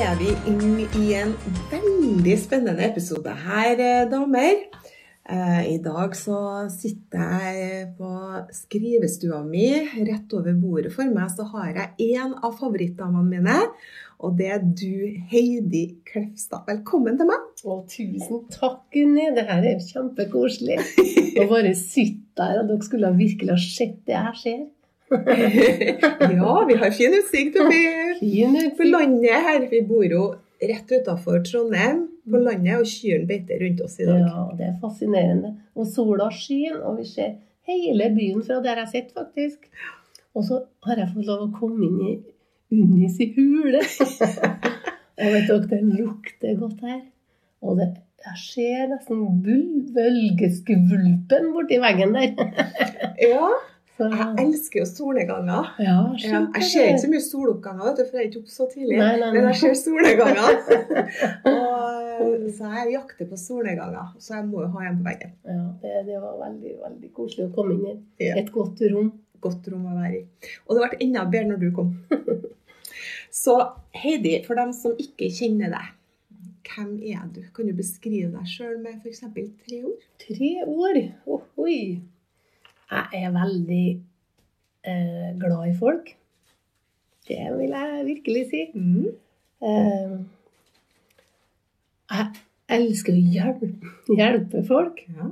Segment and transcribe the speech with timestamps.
[0.00, 1.32] er vi inn i en
[1.68, 4.62] veldig spennende episode her, eh, damer.
[5.28, 8.12] Eh, I dag så sitter jeg på
[8.48, 9.66] skrivestua mi.
[10.08, 13.58] Rett over bordet for meg så har jeg en av favorittdamene mine.
[14.24, 16.64] Og det er du, Heidi Klefstad.
[16.70, 17.52] Velkommen til meg.
[17.64, 19.28] Å, tusen takk, Unni.
[19.36, 20.80] Det her er kjempekoselig.
[21.40, 24.68] Å bare sitte der, og dere skulle virkelig ha sett det jeg ser.
[26.36, 27.82] ja, vi har fin utsikt oppi
[28.78, 29.66] på landet her.
[29.70, 30.24] Vi bor jo
[30.60, 34.20] rett utafor Trondheim på landet, og kyrne beiter rundt oss i dag.
[34.22, 35.54] Ja, det er fascinerende.
[35.74, 37.38] Og sola skinner, og vi ser
[37.70, 39.66] hele byen fra der jeg sitter, faktisk.
[40.34, 42.12] Og så har jeg fått lov å komme inn i
[42.70, 43.80] Unnis i hule.
[45.20, 47.02] og vet dere, den lukter godt her.
[47.66, 47.88] Og det,
[48.20, 49.24] jeg ser nesten
[49.96, 52.30] bølgeskvulpen borti veggen der.
[53.20, 53.50] Ja,
[54.08, 55.70] jeg elsker jo solnedganger.
[55.82, 58.98] ja, Ja, jeg ser ikke så mye soloppganger, for jeg er ikke oppe så tidlig.
[59.00, 60.60] Nei, nei, Men jeg ser solnedganger.
[61.52, 64.14] og, så jeg jakter på solnedganger.
[64.18, 65.34] Så jeg må jo ha en på veggen.
[65.44, 69.12] Ja, det, det var veldig, veldig koselig å komme inn i et godt rom.
[69.40, 70.24] Godt rom å være i.
[70.66, 71.94] Og det ble enda bedre når du kom.
[73.42, 73.56] Så
[73.94, 75.92] Heidi, for dem som ikke kjenner deg,
[76.70, 77.42] hvem er du?
[77.54, 79.22] Kan du beskrive deg sjøl med f.eks.
[79.64, 80.08] tre ord?
[80.22, 80.98] Tre år.
[81.26, 81.78] Ohoi.
[82.90, 83.84] Jeg er veldig
[84.90, 86.16] eh, glad i folk.
[87.28, 88.62] Det vil jeg virkelig si.
[88.74, 89.10] Mm.
[89.62, 90.16] Eh,
[92.10, 92.26] jeg
[92.80, 93.70] elsker å hjelpe,
[94.18, 95.04] hjelpe folk.
[95.14, 95.28] Ja.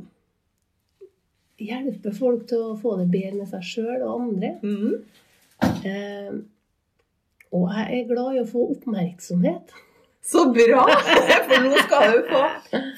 [1.58, 4.52] Hjelpe folk til å få det bedre med seg sjøl og andre.
[4.62, 4.94] Mm.
[5.82, 6.38] Eh,
[7.58, 9.74] og jeg er glad i å få oppmerksomhet.
[10.28, 10.84] Så bra!
[11.48, 12.44] For nå skal du få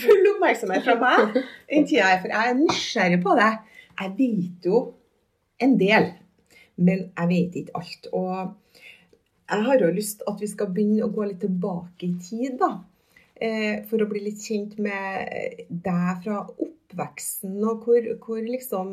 [0.02, 1.40] full oppmerksomhet fra meg.
[1.70, 3.52] For jeg er nysgjerrig på det.
[4.00, 4.80] Jeg vet jo
[5.60, 6.08] en del,
[6.80, 8.08] men jeg vet ikke alt.
[8.16, 8.80] Og
[9.50, 12.78] jeg har jo lyst at vi skal begynne å gå litt tilbake i tid, da.
[13.40, 18.90] Eh, For å bli litt kjent med deg fra oppveksten, og hvor, hvor liksom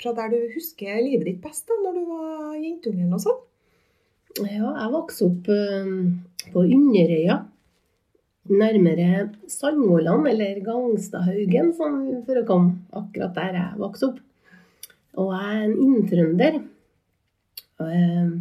[0.00, 3.40] Fra der du husker livet ditt best, da, når du var jentungen og sånn.
[4.46, 5.90] Ja, jeg vokste opp eh,
[6.54, 7.42] på Yngerøya.
[8.50, 14.20] Nærmere Sandvollan, eller Gangstadhaugen, som for å komme akkurat der jeg vokste opp.
[15.20, 16.62] Og jeg er en inntrønder.
[17.80, 18.32] Eh,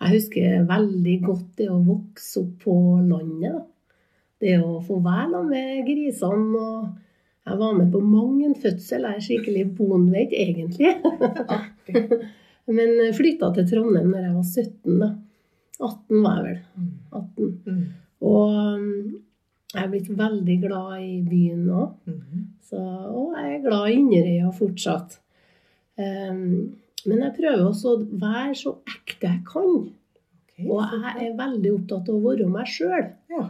[0.00, 2.74] Jeg husker veldig godt det å vokse opp på
[3.04, 3.66] landet.
[4.40, 6.56] Det å få være med grisene.
[6.56, 6.86] og
[7.44, 9.04] Jeg var med på mang en fødsel.
[9.04, 10.94] Jeg er skikkelig bondveit, egentlig.
[12.76, 14.98] Men flytta til Trondheim når jeg var 17.
[15.02, 15.10] da.
[15.80, 16.58] 18 var jeg vel.
[17.12, 17.52] 18.
[17.66, 17.84] Mm.
[18.30, 19.20] Og um,
[19.70, 21.86] jeg er blitt veldig glad i byen nå.
[22.10, 22.46] Mhm.
[22.70, 25.16] Så, og jeg er glad i Inderøya fortsatt.
[25.98, 26.76] Um,
[27.06, 29.72] men jeg prøver også å være så ekte jeg kan.
[30.50, 33.08] Okay, Og jeg er veldig opptatt av å være meg sjøl.
[33.32, 33.46] Ja.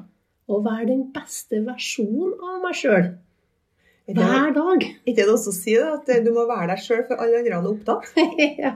[0.51, 3.11] Og være den beste versjonen av meg sjøl.
[4.11, 4.87] Er Hver dag.
[5.07, 7.69] Ikke det også å si at du må være deg sjøl, for alle andre er
[7.71, 8.09] opptatt?
[8.65, 8.73] ja.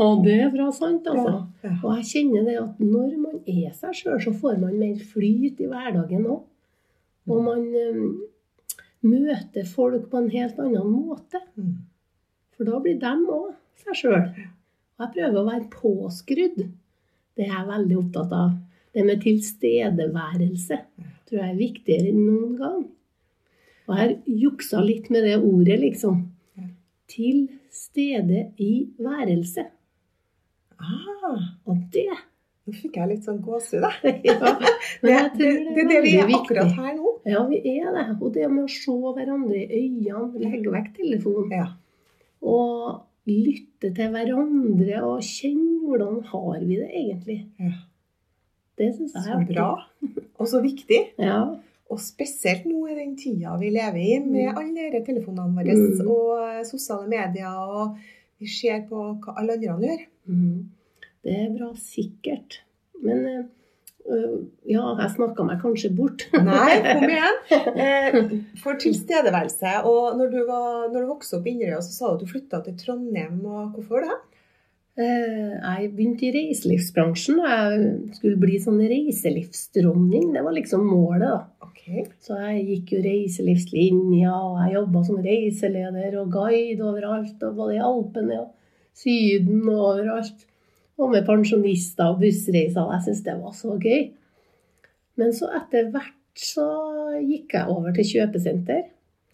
[0.00, 1.42] Og det er bra sant, altså.
[1.60, 1.74] Ja.
[1.84, 5.60] Og jeg kjenner det at når man er seg sjøl, så får man mer flyt
[5.60, 6.46] i hverdagen òg.
[7.30, 8.06] Og man um,
[9.04, 11.42] møter folk på en helt annen måte.
[11.60, 11.74] Mm.
[12.56, 13.52] For da blir dem òg
[13.82, 14.22] seg sjøl.
[14.24, 16.62] Og jeg prøver å være påskrudd.
[17.36, 18.56] Det er jeg veldig opptatt av.
[18.90, 20.80] Det med tilstedeværelse
[21.28, 22.80] tror jeg er viktigere enn noen gang.
[23.86, 26.24] Og jeg har juksa litt med det ordet, liksom.
[26.58, 26.66] Ja.
[27.10, 29.68] Til stede i værelse.
[30.80, 33.90] Ah, Og det nå fikk jeg litt sånn gåsehud, da.
[34.30, 34.52] ja,
[35.02, 37.12] Det, det, det det vi er akkurat her nå.
[37.26, 38.04] Ja, vi er det.
[38.20, 41.54] Og det med å se hverandre i øynene, legge vekk telefonen.
[41.56, 41.66] Ja.
[42.46, 43.00] Og
[43.30, 47.38] lytte til hverandre og kjenne hvordan har vi det egentlig.
[47.60, 47.72] Ja.
[48.80, 49.66] Det syns jeg Så er så bra.
[50.40, 51.00] Og så viktig.
[51.20, 51.40] Ja.
[51.90, 56.06] Og spesielt nå i den tida vi lever i, med alle disse telefonene våre Mm.
[56.06, 57.50] og sosiale medier.
[57.50, 57.98] og
[58.38, 60.06] Vi ser på hva alle andre gjør.
[60.30, 60.60] Mhm.
[61.20, 62.62] Det er bra sikkert.
[63.04, 63.42] Men eh,
[64.08, 64.38] øh,
[64.70, 66.24] ja, jeg snakka meg kanskje bort.
[66.48, 67.38] Nei, kom igjen.
[67.84, 68.16] Eh,
[68.62, 69.74] for tilstedeværelse.
[69.90, 72.30] Og når du, var, når du vokste opp i Inderøy, så sa du at du
[72.32, 73.40] flytta til Trondheim.
[73.44, 74.16] og Hvorfor det?
[75.00, 77.40] Eh, Jeg begynte i reiselivsbransjen.
[77.44, 80.32] Jeg skulle bli sånn reiselivsdronning.
[80.34, 81.68] Det var liksom målet, da.
[81.68, 82.06] Okay.
[82.22, 87.36] Så jeg gikk jo reiselivslinja, og jeg jobba som reiseleder og guide overalt.
[87.48, 88.56] Og både i Alpene og
[89.00, 90.46] Syden og overalt.
[91.00, 92.92] Og med pensjonister og bussreiser.
[92.92, 94.10] Jeg syntes det var så gøy.
[95.20, 96.66] Men så etter hvert så
[97.24, 98.84] gikk jeg over til kjøpesenter.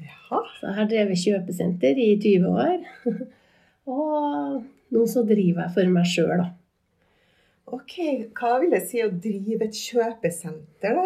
[0.02, 0.42] Jaha.
[0.58, 2.86] Så jeg har drevet kjøpesenter i 20 år.
[3.96, 4.62] Og
[4.94, 6.48] nå så driver jeg for meg sjøl, da.
[7.66, 7.94] Ok,
[8.38, 10.92] Hva vil det si å drive et kjøpesenter?
[10.94, 11.02] da,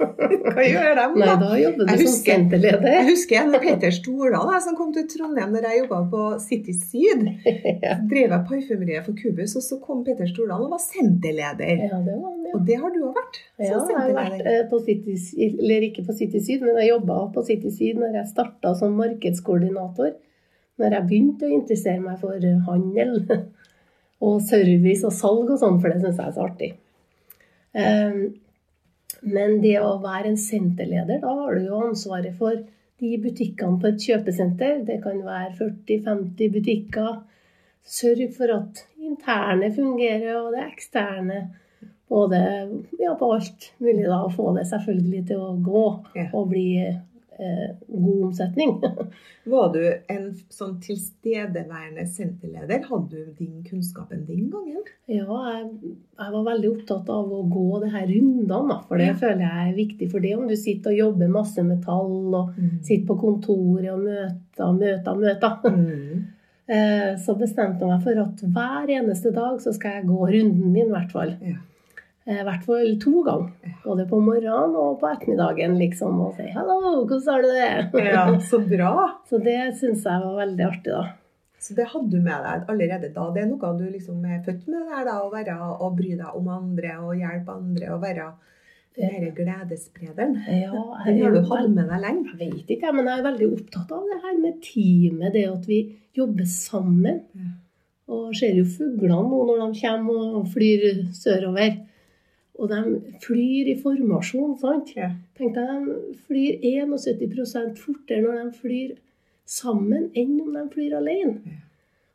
[0.52, 1.36] Hva gjør de Nei, da?
[1.40, 2.84] da jobber du som senterleder.
[2.98, 6.74] Jeg husker en Peter Stola da, som kom til Trondheim når jeg jobba på City
[6.76, 7.24] Syd.
[7.84, 7.96] Ja.
[8.08, 11.72] Drev jeg parfymeriet for Cubus, og så kom Peter Stola og var senterleder.
[11.88, 12.52] ja, det var han, ja.
[12.56, 13.40] Og det har du òg vært.
[13.60, 15.16] Ja, jeg har vært eh, på City,
[15.48, 18.96] eller ikke på City Syd, men jeg jobba på City Syd når jeg starta som
[19.00, 20.14] markedskoordinator.
[20.80, 23.16] Når jeg begynte å interessere meg for eh, handel
[24.24, 26.70] og service og salg og sånn, for det syns jeg er så artig.
[27.74, 28.24] Ehm,
[29.24, 32.58] Men det å være en senterleder, da har du jo ansvaret for
[33.00, 34.82] de butikkene på et kjøpesenter.
[34.84, 37.22] Det kan være 40-50 butikker.
[37.84, 41.40] Sørg for at interne fungerer, og det eksterne.
[42.08, 42.38] Både
[43.00, 44.20] ja, på alt mulig, da.
[44.26, 45.86] Og få det selvfølgelig til å gå
[46.26, 46.68] og bli
[47.88, 48.76] god omsetning.
[49.52, 52.84] Var du en sånn tilstedeværende senterleder?
[52.88, 54.84] Hadde du din kunnskapen den gangen?
[55.10, 55.66] Ja, jeg,
[56.16, 59.16] jeg var veldig opptatt av å gå det her rundene, for det Ja.
[59.20, 60.10] føler jeg er viktig.
[60.14, 64.06] For det om du sitter og jobber masse med tall, og sitter på kontoret og
[64.06, 66.24] møter, møter, møter, Mm.
[66.74, 70.72] eh, så bestemte jeg meg for at hver eneste dag så skal jeg gå runden
[70.72, 71.34] min, i hvert fall.
[71.44, 71.58] Ja.
[72.26, 73.74] Eh, I hvert fall to ganger.
[73.84, 76.20] Både på morgenen og på ettermiddagen, liksom.
[76.24, 78.94] Og si 'hallo, hvordan har du det?' ja, så bra.
[79.28, 81.04] Så det syns jeg var veldig artig, da.
[81.64, 83.30] Så det hadde du med deg allerede da.
[83.32, 86.36] Det er noe du liksom er født med der, da, å være og bry deg
[86.36, 88.26] om andre og hjelpe andre og være
[88.96, 90.36] denne gledessprederen.
[90.48, 92.36] Ja, Den har du hatt med deg lenge.
[92.38, 95.32] Jeg vet ikke, men jeg er veldig opptatt av det her med teamet.
[95.32, 95.80] Det at vi
[96.16, 97.20] jobber sammen.
[98.12, 101.80] Og ser jo fuglene nå når de kommer og flyr sørover.
[102.58, 102.80] Og de
[103.24, 104.92] flyr i formasjon, sant?
[104.96, 105.08] Ja.
[105.38, 108.92] Tenk deg, de flyr 71% fortere når de flyr
[109.44, 111.40] sammen, enn om de flyr alene.
[111.44, 111.60] Ja.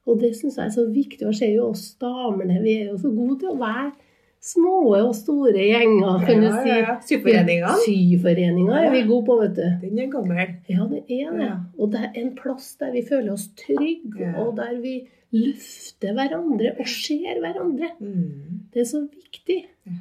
[0.09, 1.25] Og det syns jeg er så viktig.
[1.27, 3.91] Og ser jo oss damene, vi er jo så gode til å være
[4.39, 6.69] små og store gjenger, kan du si.
[6.71, 6.94] ja, ja.
[7.03, 7.75] Syforeningene.
[7.83, 9.65] Syforeninger er vi gode på, vet du.
[9.83, 10.53] Den er gammel.
[10.71, 11.44] Ja, det er det.
[11.50, 11.56] Ja.
[11.77, 14.38] Og det er en plass der vi føler oss trygge, Ja.
[14.45, 14.95] og der vi
[15.36, 17.91] løfter hverandre og ser hverandre.
[18.00, 18.63] Mm.
[18.74, 19.59] Det er så viktig.
[19.86, 20.00] Ja.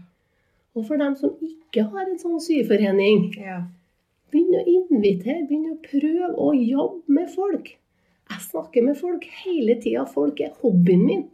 [0.79, 3.63] Og for dem som ikke har en sånn syforening, Ja.
[4.31, 7.73] begynn å invitere, begynn å prøve å jobbe med folk.
[8.29, 10.05] Jeg snakker med folk hele tida.
[10.07, 11.25] Folk er hobbyen min.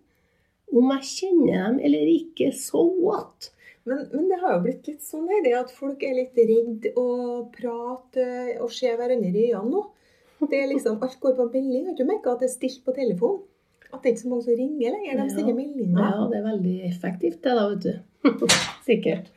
[0.73, 3.51] Om jeg kjenner dem eller ikke, so what?
[3.85, 7.51] Men, men det har jo blitt litt sånn her, at folk er litt redd å
[7.53, 9.83] prate og se hverandre i øynene nå.
[10.49, 11.87] Det er liksom, Alt går på melding.
[11.91, 13.43] Har du merka at det er stilt på telefon?
[13.93, 15.13] At det er ikke så mange som ringer lenger.
[15.19, 15.35] De Ja.
[15.37, 16.01] sender meldinger.
[16.01, 18.47] Ja, det er veldig effektivt, det da, vet du.
[18.89, 19.31] Sikkert.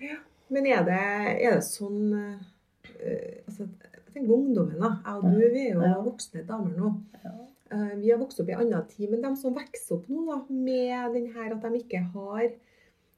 [0.49, 1.01] Men er det,
[1.43, 4.79] er det sånn eh, altså, Jeg tenker på ungdommen.
[4.81, 4.91] da.
[5.05, 5.97] Jeg og du vi er jo Ja.
[6.01, 6.93] voksne damer nå.
[7.23, 7.33] Ja.
[7.75, 10.25] Eh, vi har vokst opp i en annen tid, men de som vokser opp nå
[10.25, 12.47] da, med den her at de ikke har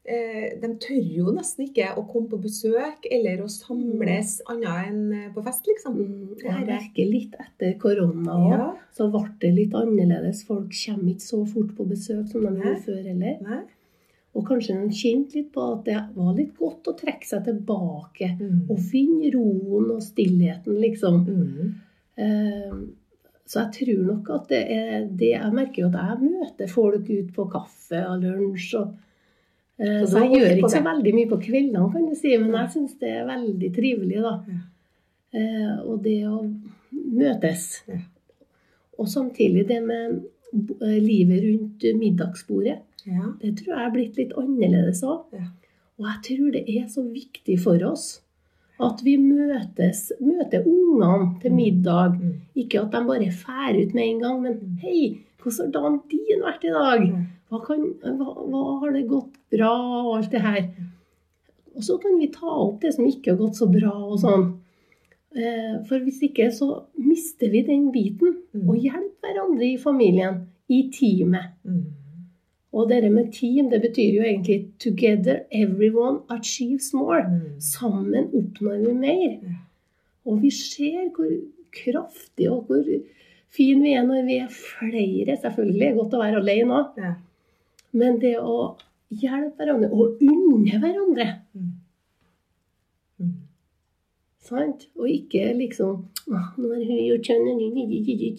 [0.04, 5.26] De tør jo nesten ikke å komme på besøk eller å samles annet enn eh,
[5.34, 5.98] på fest, liksom.
[5.98, 8.54] Mm, Jeg er- merker litt etter korona òg.
[8.54, 8.70] Ja.
[8.96, 10.44] så ble det litt annerledes.
[10.46, 13.36] Folk kommer ikke så fort på besøk som de gjorde før heller.
[13.42, 13.60] Nei?
[14.34, 18.38] Og kanskje de kjente litt på at det var litt godt å trekke seg tilbake
[18.40, 18.70] Mm.
[18.70, 21.26] og finne roen og stillheten, liksom.
[21.26, 21.74] Mm.
[22.18, 22.92] Um,
[23.46, 27.08] Så jeg tror nok at det er det Jeg merker jo at jeg møter folk
[27.10, 28.94] ut på kaffe og lunsj og eh,
[29.80, 32.72] Så Så jeg gjør ikke så veldig mye på kveldene, kan du si, men jeg
[32.74, 34.34] syns det er veldig trivelig, da.
[34.50, 34.60] Ja.
[35.40, 36.42] Eh, Og det å
[36.92, 37.82] møtes.
[37.88, 38.00] Ja.
[39.00, 40.20] Og samtidig det med
[40.82, 42.80] eh, livet rundt middagsbordet.
[43.06, 43.30] Ja.
[43.40, 45.32] Det tror jeg er blitt litt annerledes òg.
[46.00, 48.20] Og jeg tror det er så viktig for oss
[48.80, 52.14] at vi møtes, møter ungene til middag.
[52.16, 52.36] Mm.
[52.56, 55.02] Ikke at de bare fær ut med en gang, men hei,
[55.42, 57.04] hvordan har dagen din vært i dag?
[57.04, 57.28] Mm.
[57.50, 57.84] Hva, kan,
[58.20, 60.64] hva, hva har det gått bra, og alt det her.
[61.74, 64.50] Og så kan vi ta opp det som ikke har gått så bra, og sånn.
[65.30, 68.36] Eh, For hvis ikke, så mister vi den biten.
[68.54, 68.68] Mm.
[68.68, 70.46] Og hjelpe hverandre i familien.
[70.70, 71.56] i teamet.
[71.66, 71.86] Mm.
[72.72, 77.26] Og det med team, det betyr jo egentlig 'together everyone achieves more'.
[77.26, 77.60] Mm.
[77.60, 79.38] Sammen oppnår vi mer.
[80.24, 81.30] Og vi ser hvor
[81.72, 82.84] kraftig og hvor
[83.54, 85.36] fin vi er når vi er flere.
[85.42, 87.00] Selvfølgelig er godt å være alene òg.
[87.00, 87.12] Ja.
[87.92, 88.56] Men det å
[89.10, 91.72] hjelpe hverandre og unne hverandre Mm.
[93.18, 93.32] Mm.
[94.38, 94.86] Sant?
[94.96, 98.30] Og ikke liksom 'Nå har hun gjort sånn og ny, ny, ny, ny».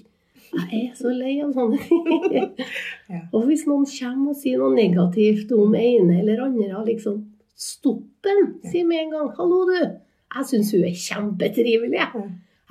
[0.51, 2.56] Jeg er så lei av sånne ting.
[3.12, 3.22] Ja.
[3.34, 7.25] Og hvis noen kommer og sier noe negativt om ene eller andre, liksom
[7.56, 8.56] stopp den.
[8.72, 9.82] Si med en gang 'Hallo, du.
[10.36, 12.08] Jeg syns hun er kjempetrivelig.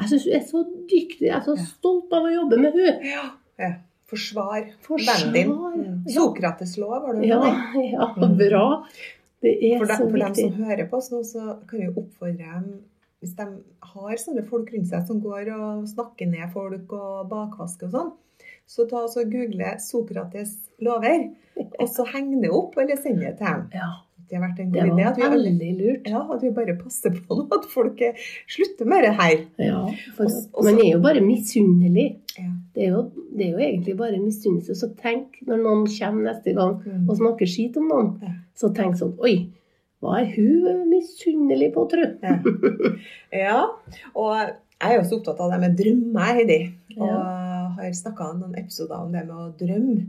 [0.01, 0.11] Jeg.
[0.13, 1.29] Syns hun er så dyktig.
[1.29, 3.07] Jeg er så stolt av å jobbe med hun.
[3.07, 3.25] Ja.
[3.61, 3.73] ja.
[4.11, 5.91] Forsvar, Forsvar, vennen din.
[5.95, 5.99] Mm.
[6.11, 7.41] Sokrates lov, var det Ja,
[7.79, 8.09] ja,
[8.43, 8.65] bra.
[9.41, 10.11] Det er For, så viktig.
[10.11, 12.67] for dem som hører på oss nå, så kan vi oppfordre dem
[13.23, 13.47] Hvis de
[13.93, 18.13] har sånne folk rundt seg som går og snakker ned folk og bakvasker og sånn,
[18.71, 21.27] så ta og google Sokrates lover,
[21.61, 23.67] og så heng det opp eller send det til dem.
[23.77, 23.91] Ja,
[24.31, 26.05] Det har vært en det god idé var vi, alle, veldig lurt.
[26.07, 29.41] ja, at vi bare passer på nå, at folk eh, slutter med det her.
[29.59, 29.81] Ja,
[30.15, 32.07] for også, også, man er jo bare misunnelig.
[32.39, 32.51] Ja.
[32.77, 33.01] Det er, jo,
[33.35, 34.77] det er jo egentlig bare misunnelse.
[34.79, 37.09] Så tenk når noen kommer neste gang Mm.
[37.11, 38.31] og snakker skit om noen, Ja.
[38.55, 39.35] så tenk sånn Oi,
[40.01, 42.07] hva er hun misunnelig på, tro?
[42.23, 42.39] Ja.
[43.45, 43.59] ja,
[44.15, 46.61] og jeg er jo så opptatt av det med drømmer, Heidi.
[46.97, 47.11] Og
[47.77, 50.07] har snakka noen episoder om det med å drømme.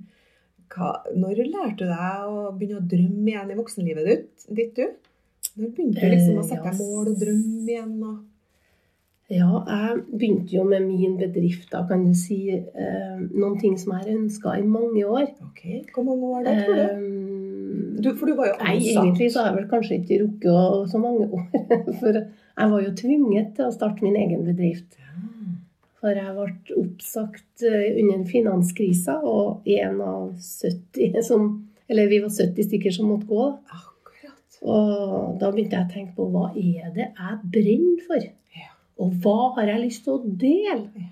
[0.71, 4.85] Hva, når lærte du deg å begynne å drømme igjen i voksenlivet ditt, ditt du?
[5.57, 7.95] Når begynte du liksom å Eh, sette deg mål og drømme igjen?
[8.07, 8.19] Og...
[9.31, 12.39] Ja, jeg begynte jo med min bedrift, da kan du si.
[12.51, 15.29] Eh, noen ting som jeg har ønska i mange år.
[15.47, 15.61] Ok,
[15.95, 16.81] Hvor mange år det, tror du?
[16.81, 18.09] Eh, du?
[18.19, 18.67] For du var jo ansatt.
[18.67, 21.45] Nei, egentlig så har jeg vel kanskje ikke rukket å- så mange år.
[22.01, 24.97] For jeg var jo tvunget til å starte min egen bedrift.
[26.01, 31.51] For jeg ble oppsagt eh, under finanskrisa, og en av 70 som
[31.91, 33.45] Eller vi var 70 stykker som måtte gå.
[33.75, 34.59] Akkurat.
[34.63, 38.27] Og da begynte jeg å tenke på hva er det jeg brenner for?
[38.55, 38.69] Ja.
[39.03, 40.85] Og hva har jeg lyst til å dele?
[40.95, 41.09] Ja.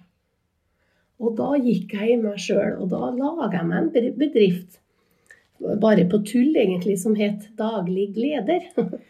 [1.20, 4.80] Og da gikk jeg i meg sjøl, og da laga jeg meg en bedrift.
[5.60, 8.70] Bare på tull, egentlig, som het Daglig gleder.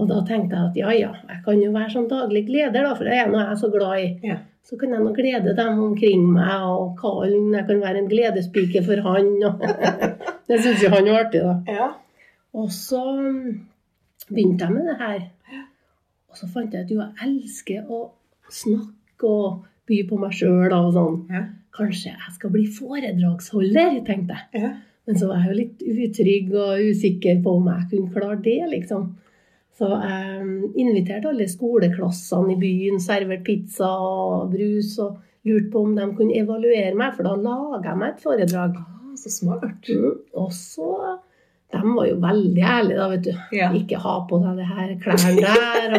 [0.00, 2.94] og da tenkte jeg at ja, ja, jeg kan jo være sånn daglig gleder, da,
[2.96, 4.06] for det er noe jeg er så glad i.
[4.30, 4.38] Ja.
[4.64, 8.84] Så kan jeg nå glede dem omkring meg, og kallen, jeg kan være en gledespike
[8.86, 9.34] for han.
[10.48, 11.52] Det syns jo han var artig, da.
[11.70, 11.88] Ja.
[12.58, 13.52] Og så mm,
[14.28, 15.20] begynte jeg med det her.
[16.32, 18.02] Og så fant jeg at jo, jeg elsker å
[18.52, 21.18] snakke og by på meg sjøl og sånn.
[21.32, 21.42] Ja.
[21.72, 24.64] Kanskje jeg skal bli foredragsholder, tenkte jeg.
[24.64, 24.72] Ja.
[25.08, 28.58] Men så var jeg jo litt utrygg og usikker på om jeg kunne klare det,
[28.70, 29.08] liksom.
[29.78, 30.46] Så jeg
[30.82, 35.16] inviterte alle skoleklassene i byen, serverte pizza og brus, og
[35.48, 38.76] lurte på om de kunne evaluere meg, for da laga jeg meg et foredrag.
[38.78, 39.88] Ah, så smart.
[39.88, 40.18] Mm.
[40.38, 40.90] Og så
[41.72, 43.32] De var jo veldig ærlige, da, vet du.
[43.56, 43.70] Ja.
[43.72, 45.94] Ikke ha på deg det her klærne der.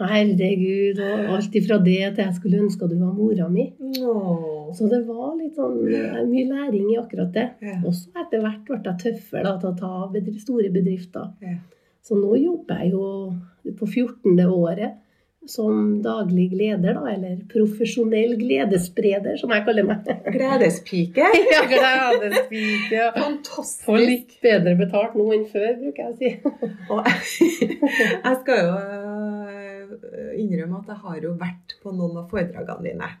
[0.00, 1.02] Og herregud.
[1.04, 3.66] Og alt ifra det til jeg skulle ønske at du var mora mi.
[4.00, 4.72] Oh.
[4.74, 7.44] Så det var litt sånn eh, mye læring i akkurat det.
[7.60, 7.84] Yeah.
[7.84, 11.28] Og så etter hvert ble jeg tøffere da, til å ta bedri- store bedrifter.
[11.44, 11.58] Ja.
[12.04, 14.36] Så nå jobber jeg jo på 14.
[14.44, 15.00] året
[15.46, 20.06] som daglig gleder, da, eller profesjonell gledesspreder, som jeg kaller meg.
[20.36, 21.26] Gledespike.
[21.52, 22.94] Ja, gledespike.
[22.94, 23.10] ja.
[23.18, 23.84] Fantastisk.
[23.86, 27.68] Får litt bedre betalt nå enn før, bruker jeg å si.
[28.14, 33.12] Jeg skal jo øh, innrømme at jeg har jo vært på noen av foredragene dine.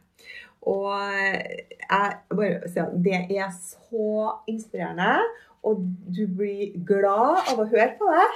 [0.64, 5.20] Og jeg bare sier at det er så inspirerende,
[5.64, 8.28] og du blir glad av å høre på det.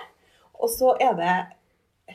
[0.60, 1.36] Og så er det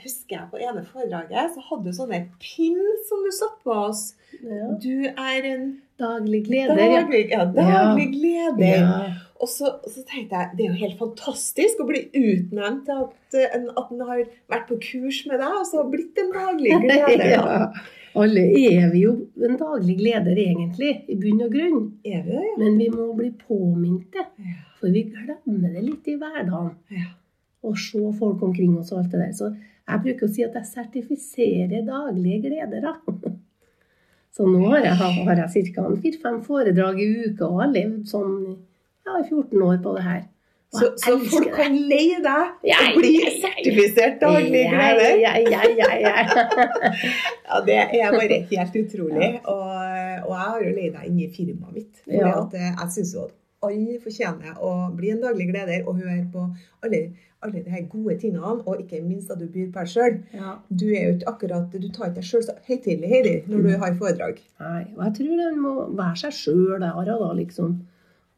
[0.03, 3.99] Husker jeg på ene foredraget, så hadde du sånne pinn som du satte på oss.
[4.41, 4.71] Ja.
[4.81, 5.67] Du er en
[6.01, 7.03] Daglig gleder, ja.
[7.05, 8.71] daglig, ja, gleder.
[8.73, 9.11] ja.
[9.37, 13.37] Og så, så tenkte jeg det er jo helt fantastisk å bli utnevnt til at,
[13.53, 16.73] en- at en har vært på kurs med deg, og så har blitt en daglig
[16.87, 17.25] gleder.
[17.37, 17.69] Ja.
[18.17, 19.13] Alle er vi jo
[19.45, 21.79] en daglig gleder, egentlig, i bunn og grunn.
[22.01, 22.47] Er vi det?
[22.49, 22.57] Ja?
[22.65, 24.25] Men vi må bli påminnet det.
[24.81, 26.73] For vi glemmer det litt i hverdagen.
[26.89, 27.11] Ja.
[27.63, 29.31] Å se folk omkring oss og alt det der.
[29.37, 32.89] Så jeg bruker å si at jeg sertifiserer daglige gleder.
[32.89, 33.33] da.
[34.33, 35.87] Så nå har jeg, har jeg ca.
[36.01, 38.31] fire-fem foredrag i uka og har levd sånn
[39.05, 40.23] ja, i 14 år på det her.
[40.73, 43.33] Så, så folk kan leie deg og bli ja, ja, ja.
[43.43, 45.19] sertifisert daglig gleder?
[45.21, 47.59] Ja, ja, ja, ja.
[47.67, 49.29] Det er bare helt utrolig.
[49.43, 49.67] Og,
[50.25, 52.01] og jeg har jo leid deg inn i firmaet mitt.
[52.07, 56.23] For eh, jeg syns jo at alle fortjener å bli en daglig gleder og høre
[56.33, 56.47] på
[56.85, 57.01] alle,
[57.43, 60.19] alle de her gode tingene, og ikke minst at du byr på deg sjøl.
[60.35, 60.57] ja.
[60.69, 63.71] Du er jo ikke akkurat, du tar ikke deg sjøl så høytidelig, Heidi, når du
[63.83, 64.41] har foredrag.
[64.63, 67.77] Nei, og jeg tror en må være seg sjøl der, da, liksom.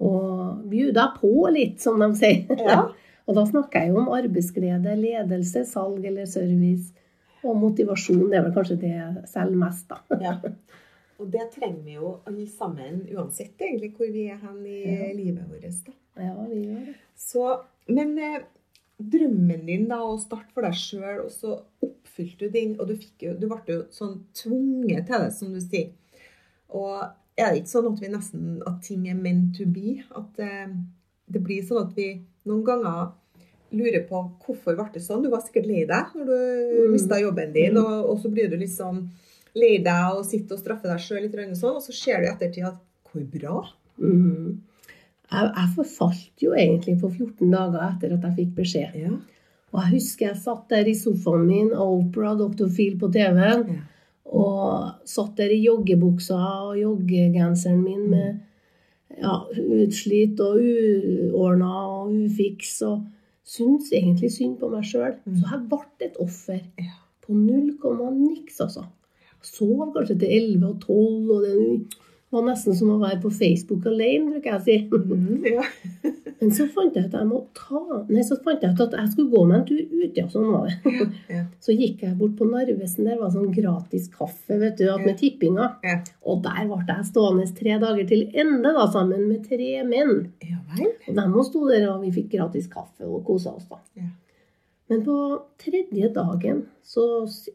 [0.05, 2.61] Og bjuda på litt, som de sier.
[2.65, 2.81] Ja.
[3.27, 6.91] og da snakker jeg jo om arbeidsglede, ledelse, salg eller service.
[7.45, 8.25] Og motivasjon.
[8.31, 10.01] Det er vel kanskje det jeg selger mest, da.
[10.21, 10.39] Ja.
[11.19, 15.13] Og det trenger vi jo alle sammen, uansett egentlig hvor vi er hen i Ja.
[15.15, 15.85] livet vårt.
[15.85, 15.93] da.
[16.23, 16.95] Ja, vi gjør det.
[17.15, 17.45] Så,
[17.87, 18.41] men eh,
[18.99, 22.95] drømmen din da, å starte for deg sjøl, og så oppfylte du din, og du,
[22.99, 25.91] fikk jo, du ble jo sånn tvunget til det, som du sier.
[26.75, 27.03] Og
[27.37, 30.01] er det ikke sånn at vi nesten, at ting er meant to be?
[30.15, 30.71] At eh,
[31.31, 32.09] det blir sånn at vi
[32.47, 33.13] noen ganger
[33.75, 35.23] lurer på hvorfor ble det sånn?
[35.25, 36.35] Du var sikkert lei deg når du
[36.85, 36.91] Mm.
[36.93, 39.09] mista jobben din, og, og så blir du liksom
[39.55, 42.27] lei deg og sitter og straffer deg sjøl litt, og sånn, og så ser du
[42.27, 42.81] i ettertid at
[43.11, 43.59] hvor bra.
[44.01, 44.61] Mm.
[45.31, 48.97] Jeg, jeg forfalt jo egentlig på 14 dager etter at jeg fikk beskjed.
[49.05, 49.13] Ja.
[49.73, 52.69] Og jeg husker jeg satt der i sofaen min, og Opera, Dr.
[52.71, 53.81] Phil på TV-en, Ja.
[54.25, 56.37] og satt der i joggebuksa
[56.69, 58.41] og joggegenseren min med
[59.21, 61.71] ja, utslitt og uordna
[62.01, 63.05] og ufiks, og
[63.45, 65.15] syntes egentlig synd på meg sjøl.
[65.25, 65.39] Mm.
[65.39, 66.61] Så jeg ble et offer
[67.25, 68.85] på null komma niks, altså.
[69.45, 71.55] Sov kanskje til 11 og 12, og det
[72.33, 74.77] var nesten som å være på Facebook alene, bruker jeg å si.
[74.91, 75.65] Mm, ja.
[76.41, 78.95] Men så fant jeg ut at jeg må ta Nei, så fant jeg ut at
[78.97, 80.17] jeg skulle gå meg en tur ut.
[80.19, 81.05] Ja, sånn var det.
[81.31, 81.45] Ja.
[81.65, 83.07] Så gikk jeg bort på Narvesen.
[83.07, 85.69] Der var sånn gratis kaffe vet du, med tippinga.
[85.85, 85.95] Ja.
[86.27, 90.13] Og der ble jeg stående tre dager til ende da, sammen med tre menn.
[90.43, 90.91] ja vel.
[91.07, 93.69] Og de sto der, og vi fikk gratis kaffe og kosa oss.
[93.71, 93.79] da.
[94.89, 95.15] Men på
[95.57, 97.03] tredje dagen så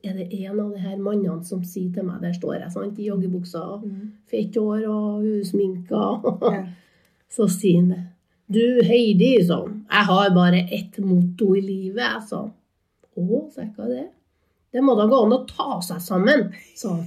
[0.03, 2.99] er det en av de her mannene som sier til meg Der står jeg sant,
[2.99, 4.09] i joggebuksa, Mm.
[4.27, 6.01] fett hår og usminka.
[6.43, 6.65] Ja.
[7.31, 8.01] Så sier han det.
[8.51, 9.85] Du Heidi, sånn.
[9.87, 12.51] Jeg har bare ett motto i livet, jeg, sa han.
[13.15, 14.09] Å, sa jeg, hva er det?
[14.75, 17.07] Det må da gå an å ta seg sammen, sa han.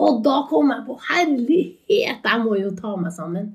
[0.00, 3.50] Og da kom jeg på herlighet, jeg må jo ta meg sammen.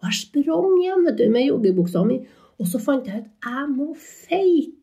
[0.00, 2.16] Og jeg sprang hjem vet du, med joggebuksa mi,
[2.56, 4.79] og så fant jeg ut jeg må fake.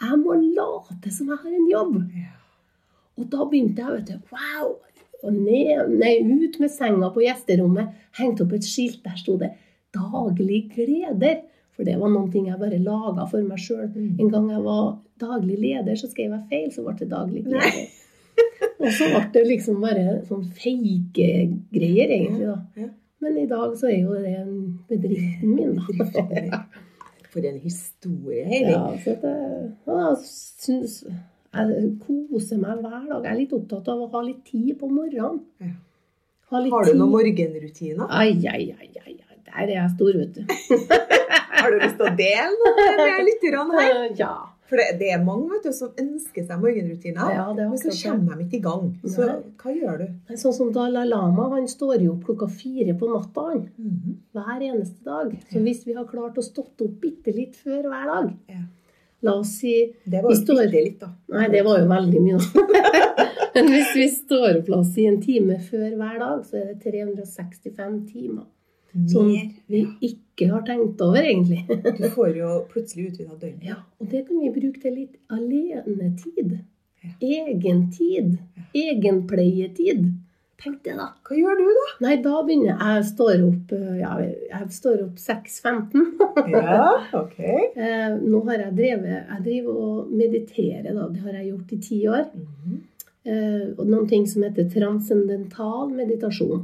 [0.00, 1.96] Jeg må late som jeg har en jobb.
[3.20, 4.70] Og da begynte jeg, vet du, wow,
[5.20, 9.52] og ned, nei, ut med senga på gjesterommet, hengte opp et skilt, der sto det
[9.90, 11.42] 'Daglig gleder'.
[11.74, 13.88] For det var noen ting jeg bare laga for meg sjøl.
[13.88, 14.20] Mm.
[14.20, 17.86] En gang jeg var daglig leder, så skrev jeg feil, så ble det daglig gleder.
[18.80, 21.30] Og så ble det liksom bare sånn fake
[21.72, 22.90] greier, egentlig, da.
[23.20, 24.44] Men i dag så er jo det
[24.88, 26.62] bedriften min, da.
[27.30, 28.72] For en historie, Heidi.
[28.74, 30.08] Ja, så det, jeg, ja,
[30.64, 30.96] synes,
[31.54, 33.22] jeg koser meg hver dag.
[33.22, 35.44] Jeg er litt opptatt av å ha litt tid på morgenen.
[35.62, 35.76] Ja.
[36.50, 38.08] Ha litt Har du noen morgenrutiner?
[38.10, 39.36] Ai, ai, ai, ai, ai.
[39.50, 40.42] Der er jeg stor, vet du.
[41.60, 44.02] Har du lyst til å dele noe med lytterne her?
[44.22, 44.34] Ja.
[44.70, 48.36] For det, det er mange vet du, som ønsker seg morgenrutiner, Ja, men så kommer
[48.38, 48.84] de ikke i gang.
[49.02, 49.38] Så Nei.
[49.58, 50.36] hva gjør du?
[50.38, 53.64] Sånn som Dalai Lama, han står jo opp klokka fire på natta, han.
[53.76, 54.14] Mhm.
[54.38, 55.34] Hver eneste dag.
[55.50, 58.62] Så hvis vi har klart å stått opp bitte litt før hver dag Ja.
[59.22, 59.74] La oss si
[60.08, 61.10] Det var jo står- bitte litt, da.
[61.34, 63.26] Nei, det var jo veldig mye, da.
[63.54, 66.70] Men hvis vi står opp la oss si en time før hver dag, så er
[66.72, 68.46] det 365 timer.
[69.10, 69.30] Som
[69.70, 71.62] vi ikke har tenkt over, egentlig.
[72.00, 73.60] Du får jo plutselig utvida døgn.
[73.66, 76.58] Ja, og det kan vi bruke til litt alenetid.
[77.00, 77.14] Ja.
[77.24, 78.34] Egentid.
[78.76, 80.10] Egenpleietid.
[80.60, 81.06] Tenk det, da.
[81.24, 81.84] Hva gjør du, da?
[82.04, 84.10] Nei, da begynner jeg Jeg står opp, eh, ja,
[84.50, 86.02] jeg står opp 6.15.
[86.52, 87.38] Ja, ok.
[87.40, 91.08] Eh, Nå har jeg drevet Jeg driver og mediterer, da.
[91.08, 92.26] Det har jeg gjort i ti år.
[92.34, 92.86] Mm -hmm.
[93.78, 96.62] Og noen ting som heter transcendental meditasjon.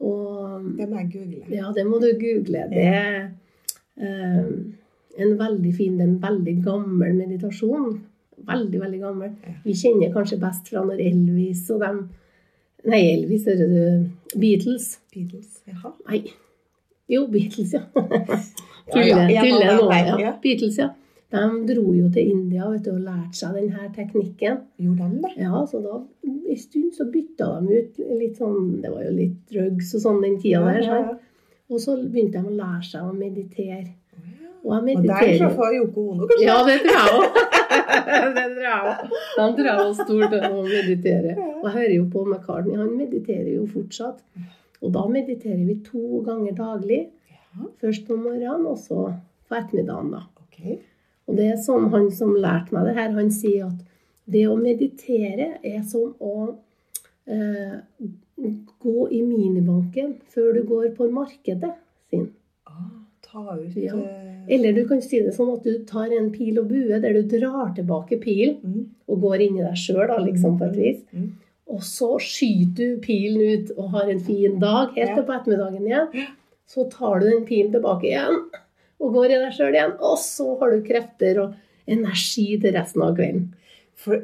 [0.00, 1.44] Og Det må jeg google.
[1.52, 2.66] Ja, det må du google.
[2.72, 3.30] Det er
[3.96, 4.50] eh,
[5.16, 8.00] en veldig fin, det er en veldig gammel meditasjon.
[8.46, 9.30] Veldig, veldig gammel.
[9.64, 12.06] Vi kjenner kanskje best fra når Elvis og dem
[12.86, 14.10] Nei, Elvis, hører du.
[14.38, 15.00] Beatles.
[15.10, 15.56] Beatles.
[15.66, 15.90] Jaha.
[16.06, 16.20] Nei.
[17.10, 17.80] Jo, Beatles, ja.
[18.92, 20.20] Tulle, ja, ja, tulle nå.
[20.22, 20.34] ja.
[20.42, 20.92] Beatles, ja.
[21.34, 24.60] De dro jo til India vet du, og lærte seg denne teknikken.
[24.78, 25.32] Gjorde de det?
[25.42, 29.40] Ja, så da en stund så bytta de ut litt sånn Det var jo litt
[29.50, 30.86] drugs og sånn den tida der.
[30.86, 31.24] sant?
[31.66, 33.96] Og så begynte de å lære seg å meditere.
[34.66, 35.18] Og jeg mediterer.
[35.18, 36.46] Og der traff jeg Yoko Ono, kanskje?
[36.46, 37.36] Ja, det tror jeg òg.
[38.38, 39.04] det tror jeg òg.
[39.36, 41.34] Han tror jeg var stor til å meditere.
[41.42, 44.22] Og jeg hører jo på McCartney, han mediterer jo fortsatt.
[44.82, 47.00] Og da mediterer vi to ganger daglig.
[47.82, 49.06] Først på morgenen, og så
[49.46, 50.26] på ettermiddagen, da.
[50.42, 50.95] ok.
[51.26, 53.80] Og det er sånn han som lærte meg det her, han sier at
[54.30, 56.34] det å meditere er som å
[57.26, 57.78] eh,
[58.82, 61.72] gå i minibanken før du går på markedet
[62.10, 62.28] sin.
[62.66, 62.90] Ah,
[63.26, 63.94] ta ut Ja.
[63.96, 67.12] eh, Eller du kan si det sånn at du tar en pil og bue der
[67.16, 71.00] du drar tilbake pilen mm, og går inn i deg sjøl, liksom, på et vis.
[71.12, 71.32] mm.
[71.74, 75.86] Og så skyter du pilen ut og har en fin dag helt til på ettermiddagen
[75.88, 76.28] igjen.
[76.70, 78.38] Så tar du den pilen tilbake igjen
[79.00, 79.96] og går i deg sjøl igjen.
[80.00, 81.54] Og så har du krefter og
[81.86, 83.50] energi til resten av kvelden.
[83.96, 84.22] For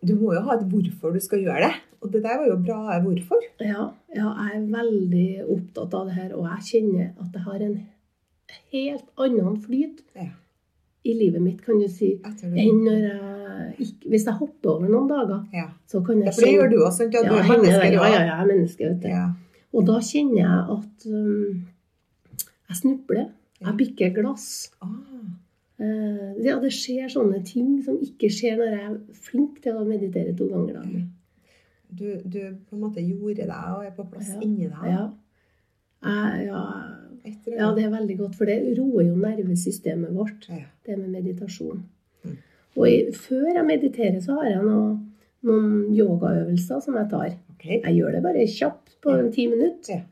[0.00, 1.72] du må jo ha et hvorfor du skal gjøre det.
[2.00, 3.42] Og det der var jo bra hvorfor.
[3.60, 7.64] Ja, ja, jeg er veldig opptatt av det her, og jeg kjenner at jeg har
[7.66, 7.74] en
[8.72, 10.30] helt annen flyt Ja.
[11.04, 13.16] i livet mitt, kan du si, enn når jeg
[13.84, 15.68] ikke Hvis jeg hopper over noen dager, Ja.
[15.86, 17.14] så kan jeg for det gjør du også, sant?
[17.14, 19.08] Ja, du er menneske, ja, ja, jeg er menneske, vet du.
[19.08, 19.26] Ja.
[19.72, 21.66] Og da kjenner jeg at um,
[22.70, 23.28] jeg snubler.
[23.60, 24.50] Jeg bikker glass.
[24.82, 24.96] Ah,
[25.80, 29.84] Eh, ja, det skjer sånne ting som ikke skjer når jeg er flink til å
[29.88, 31.06] meditere to ganger dagen.
[31.88, 34.40] du, du på en måte gjorde deg og er på plass Ja.
[34.44, 34.84] inni deg.
[34.90, 35.06] Ja.
[36.04, 36.60] Jeg, ja,
[37.56, 40.44] ja, det er veldig godt, for det roer jo nervesystemet vårt,
[40.84, 41.80] det med meditasjon.
[42.24, 42.36] Mm.
[42.76, 44.98] Og i, før jeg mediterer, så har jeg noe,
[45.48, 47.34] noen yogaøvelser som jeg tar.
[47.56, 47.80] Okay.
[47.80, 49.94] Jeg gjør det bare kjapt på en ti minutter.
[49.94, 50.04] Ja.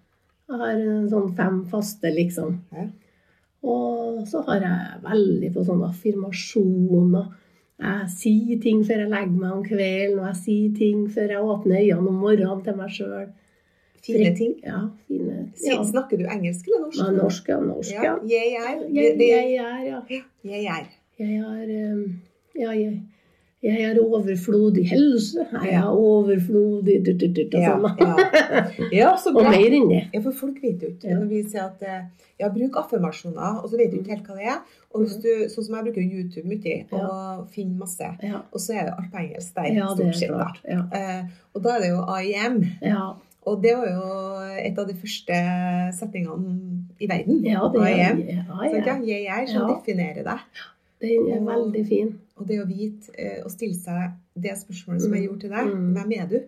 [0.48, 0.82] Jeg har
[1.12, 2.56] sånn fem faste, liksom.
[2.72, 2.86] Ja.
[3.66, 7.26] Og så har jeg veldig på sånne affirmasjoner.
[7.78, 11.50] Jeg sier ting før jeg legger meg om kvelden, og jeg sier ting før jeg
[11.52, 13.28] åpner øynene om morgenen til meg sjøl.
[14.06, 14.54] Fine ting.
[14.64, 15.36] Ja, fine.
[15.66, 15.82] Ja.
[15.84, 16.98] Snakker du engelsk eller norsk?
[17.02, 17.58] Ja, norsk, ja.
[17.60, 18.14] Norsk, ja.
[18.30, 18.82] Jeg er.
[18.94, 20.00] Jeg, jeg er, ja.
[20.44, 20.90] Jeg er.
[21.18, 22.20] Jeg er, um,
[22.58, 23.02] Ja, jeg,
[23.62, 25.42] jeg har overflodig helse.
[25.52, 27.74] Jeg er har overflodig dutt, dutt, og Ja,
[28.92, 29.08] ja.
[29.34, 30.04] Og mer enn det.
[30.14, 32.04] Ja, for folk vet jo ikke når vi sier at eh,
[32.38, 34.60] ja, bruk affirmasjoner, og så vet du ikke helt hva det er.
[34.94, 38.12] Og hvis du, sånn som jeg bruker YouTube mye, og finner masse,
[38.52, 40.36] og så er det alt på engelsk der, stort er sett.
[40.38, 40.78] da.
[41.00, 42.60] Eh, og da er det jo IM.
[42.92, 43.08] ja.
[43.48, 44.08] Og det var jo
[44.60, 45.36] et av de første
[45.96, 47.38] setningene i verden.
[47.46, 48.96] Ja, det er ja.
[49.08, 50.42] jeg er, som definerer deg.
[51.00, 52.10] Den er veldig fin.
[52.38, 55.28] Og det å vite eh, og stille seg det spørsmålet som jeg Mm.
[55.28, 55.92] gjorde til deg, Mm.
[55.94, 56.40] hvem er du?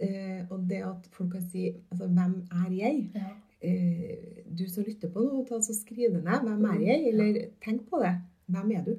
[0.00, 3.10] Eh, og det at folk kan si altså, hvem er jeg?
[3.14, 3.28] Ja.
[3.62, 6.42] Eh, du som lytter på nå, ta altså skriv det ned.
[6.42, 7.06] Hvem er jeg?
[7.12, 8.16] Eller tenk på det.
[8.50, 8.98] Hvem er du?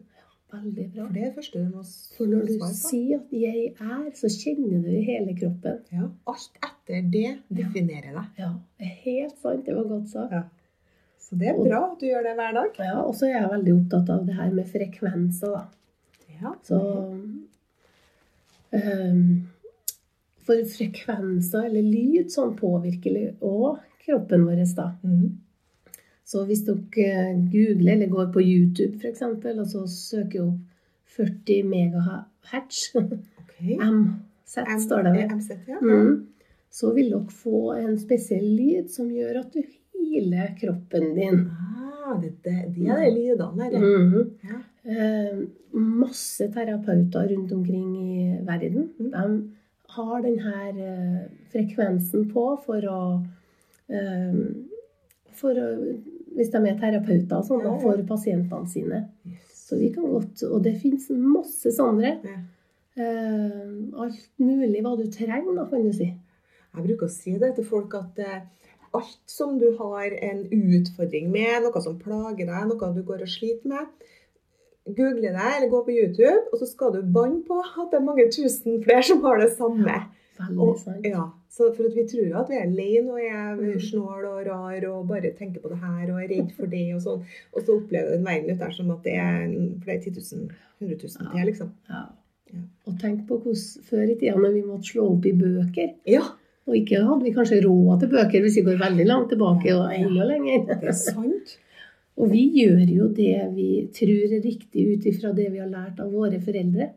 [0.54, 1.06] Veldig bra.
[1.08, 2.68] For det er det første du må s- For når du på.
[2.74, 5.80] sier at 'jeg er', så kjenner du i hele kroppen.
[5.92, 8.26] Ja, alt etter det definerer deg.
[8.40, 9.66] Ja, er helt sant.
[9.66, 10.32] Det var godt sagt.
[10.32, 10.44] Ja.
[11.20, 12.70] Så det er bra at du gjør det hver dag.
[12.80, 15.66] Ja, Og så er jeg veldig opptatt av det her med frekvenser, da.
[16.41, 16.54] Ja.
[16.63, 16.80] Så
[18.71, 19.21] um,
[20.47, 24.91] For frekvenser eller lyd sånn påvirker òg kroppen vår, da.
[25.04, 25.36] Mm.
[26.28, 30.63] Så hvis dere googler eller går på YouTube f.eks., og så søker opp
[31.17, 33.78] 40 megahertz okay.
[34.47, 35.36] MZ står det vel.
[35.36, 35.80] MZ, ja.
[35.82, 36.28] Mm.
[36.69, 41.45] Så vil dere få en spesiell lyd som gjør at du hyler kroppen din.
[41.52, 43.84] Ah, det, det, de er de lydene der.
[43.84, 44.32] Mm.
[44.47, 44.62] Ja.
[44.88, 45.39] Eh,
[45.71, 48.93] masse terapeuter rundt omkring i verden.
[49.00, 49.12] Mm.
[49.12, 49.50] De
[49.88, 53.02] har denne eh, frekvensen på for å,
[53.91, 54.38] eh,
[55.36, 55.71] for å
[56.38, 58.97] Hvis de er terapeuter sånn, for pasientene sine.
[59.50, 62.12] Så vi kan godt, Og det fins masse sånne.
[62.93, 66.12] Alt mulig hva du trenger, da, kan du si.
[66.76, 68.21] Jeg bruker å si det til folk at
[68.93, 73.34] alt som du har en utfordring med, noe som plager deg, noe du går og
[73.34, 73.89] sliter med,
[74.95, 78.06] google det eller gå på YouTube, og så skal du banne på at det er
[78.06, 79.97] mange tusen flere som har det samme.
[80.38, 84.28] Veldig Og, ja, så for vi tror jo at vi er alene og er snål
[84.30, 87.23] og rar og bare tenker på det her og er redd for det og sånn.
[87.56, 89.47] Og så opplever du en verden ut der som at det er
[89.82, 91.73] flere 10 000, 100 000 til, liksom.
[91.89, 92.04] Ja.
[92.54, 92.62] Ja.
[92.88, 95.95] Og tenk på hvordan før i tida når vi måtte slå opp i bøker.
[96.08, 96.21] Ja,
[96.67, 99.93] Og ikke hadde vi kanskje råd til bøker hvis vi går veldig langt tilbake og
[99.95, 100.65] enda lenger.
[100.82, 101.54] det er sant.
[102.17, 105.99] Og vi gjør jo det vi tror er riktig ut ifra det vi har lært
[106.01, 106.89] av våre foreldre.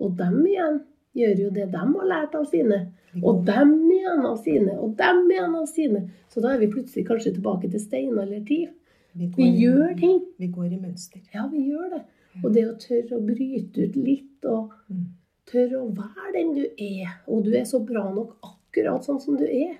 [0.00, 0.78] Og dem igjen
[1.18, 2.78] gjør jo det dem har lært av sine.
[3.22, 6.04] Og dem igjen av sine, og dem igjen av sine.
[6.30, 8.70] Så da er vi plutselig kanskje tilbake til steinaldertid.
[9.12, 10.20] Vi, går Vi gjør ting.
[10.38, 11.20] Vi går i mønster.
[11.34, 12.02] Ja, vi gjør det.
[12.44, 15.04] Og det å tørre å bryte ut litt, og Mm.
[15.50, 17.20] tørre å være den du er.
[17.26, 19.74] Og du er så bra nok akkurat sånn som du er.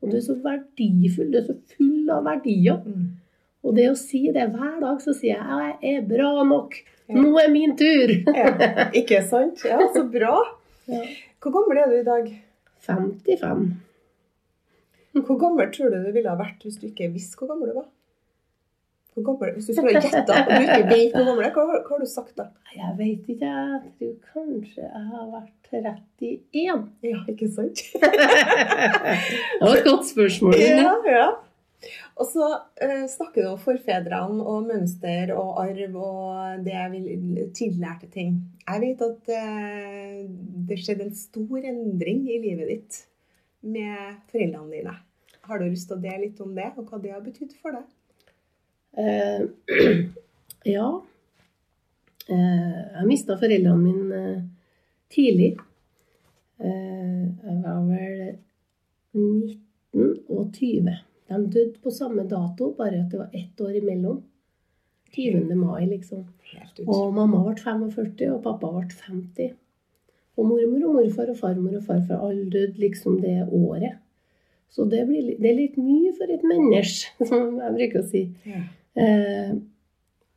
[0.00, 2.80] Og du er så verdifull, du er så full av verdier.
[3.64, 6.76] Og det å si det hver dag, så sier jeg 'jeg er bra nok'.
[7.08, 8.08] Nå er min tur!
[8.36, 9.64] Ja, ikke sant?
[9.64, 10.36] Ja, så bra.
[11.40, 12.30] Hvor gammel er du i dag?
[12.86, 13.66] 55.
[15.16, 17.74] Hvor gammel tror du du ville ha vært hvis du ikke visste hvor gammel du
[17.78, 17.86] var?
[19.14, 21.52] Hvor gammel, hvis du skulle ha gjetta og du ikke vet hvor gammel du er,
[21.54, 22.44] hva, hva har du sagt da?
[22.76, 26.84] Jeg vet ikke, jeg tror kanskje jeg har vært 31.
[27.08, 27.80] Ja, ikke sant?
[27.96, 30.54] Det var et godt spørsmål.
[30.60, 31.26] ja, ja.
[32.16, 32.46] Og så
[32.82, 38.38] eh, snakker du om forfedrene og mønster og arv og det jeg vil tillærte ting.
[38.64, 40.22] Jeg vet at eh,
[40.68, 43.02] det skjedde en stor endring i livet ditt
[43.66, 44.96] med foreldrene dine.
[45.46, 47.76] Har du lyst til å dele litt om det, og hva det har betydd for
[47.76, 47.86] deg?
[48.98, 50.08] Eh,
[50.76, 50.88] ja.
[52.26, 54.40] Eh, jeg mista foreldrene mine eh,
[55.12, 55.52] tidlig.
[56.58, 58.18] Eh, jeg var vel
[59.14, 60.96] 19 og 20.
[61.28, 64.22] De døde på samme dato, bare at det var ett år imellom.
[65.16, 65.54] 20.
[65.54, 66.24] mai, liksom.
[66.86, 69.54] Og mamma ble 45, og pappa ble 50.
[70.36, 73.96] Og mormor og morfar og farmor og farfar alle døde liksom det året.
[74.70, 78.24] Så det, blir, det er litt mye for et menneske, som jeg bruker å si.
[78.44, 78.62] Ja.
[78.96, 79.52] Eh,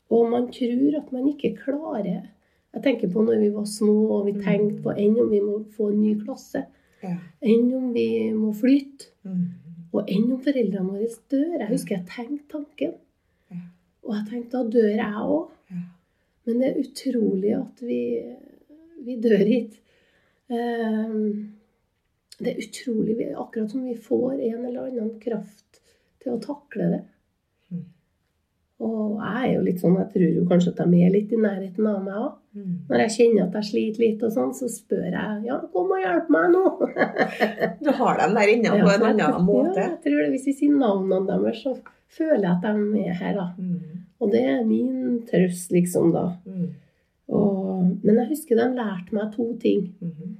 [0.09, 2.27] og man tror at man ikke klarer
[2.73, 5.55] Jeg tenker på når vi var små og vi tenkte på enn om vi må
[5.73, 6.63] få en ny klasse.
[7.01, 7.15] Ja.
[7.41, 9.09] Enn om vi må flytte.
[9.25, 9.47] Mm.
[9.93, 11.55] Og enn om foreldrene våre dør.
[11.63, 12.97] Jeg husker jeg tenkte tanken.
[14.05, 15.55] Og jeg tenkte da dør jeg òg.
[16.47, 18.01] Men det er utrolig at vi,
[19.05, 19.79] vi dør hit.
[20.49, 21.55] Ehm,
[22.39, 23.17] det er utrolig.
[23.37, 25.81] Akkurat som vi får en eller annen kraft
[26.23, 27.01] til å takle det.
[28.79, 31.39] Og jeg er jo litt sånn, jeg tror jo kanskje at de er litt i
[31.43, 32.35] nærheten av meg òg.
[32.55, 32.75] Mm.
[32.89, 35.99] Når jeg kjenner at jeg sliter litt, og sånn, så spør jeg ja, kom og
[35.99, 36.63] hjelp meg nå.
[37.83, 39.75] Du har dem der inne på Ja, en annen måte.
[39.75, 41.75] Ja, jeg tror det, Hvis vi sier navnene deres, så
[42.09, 42.63] føler jeg at
[42.93, 43.33] de er her.
[43.41, 43.47] da.
[43.57, 44.05] Mm.
[44.19, 46.23] Og det er min trøst, liksom, da.
[46.47, 46.69] Mm.
[47.35, 50.37] Og, men jeg husker de lærte meg to ting Mhm.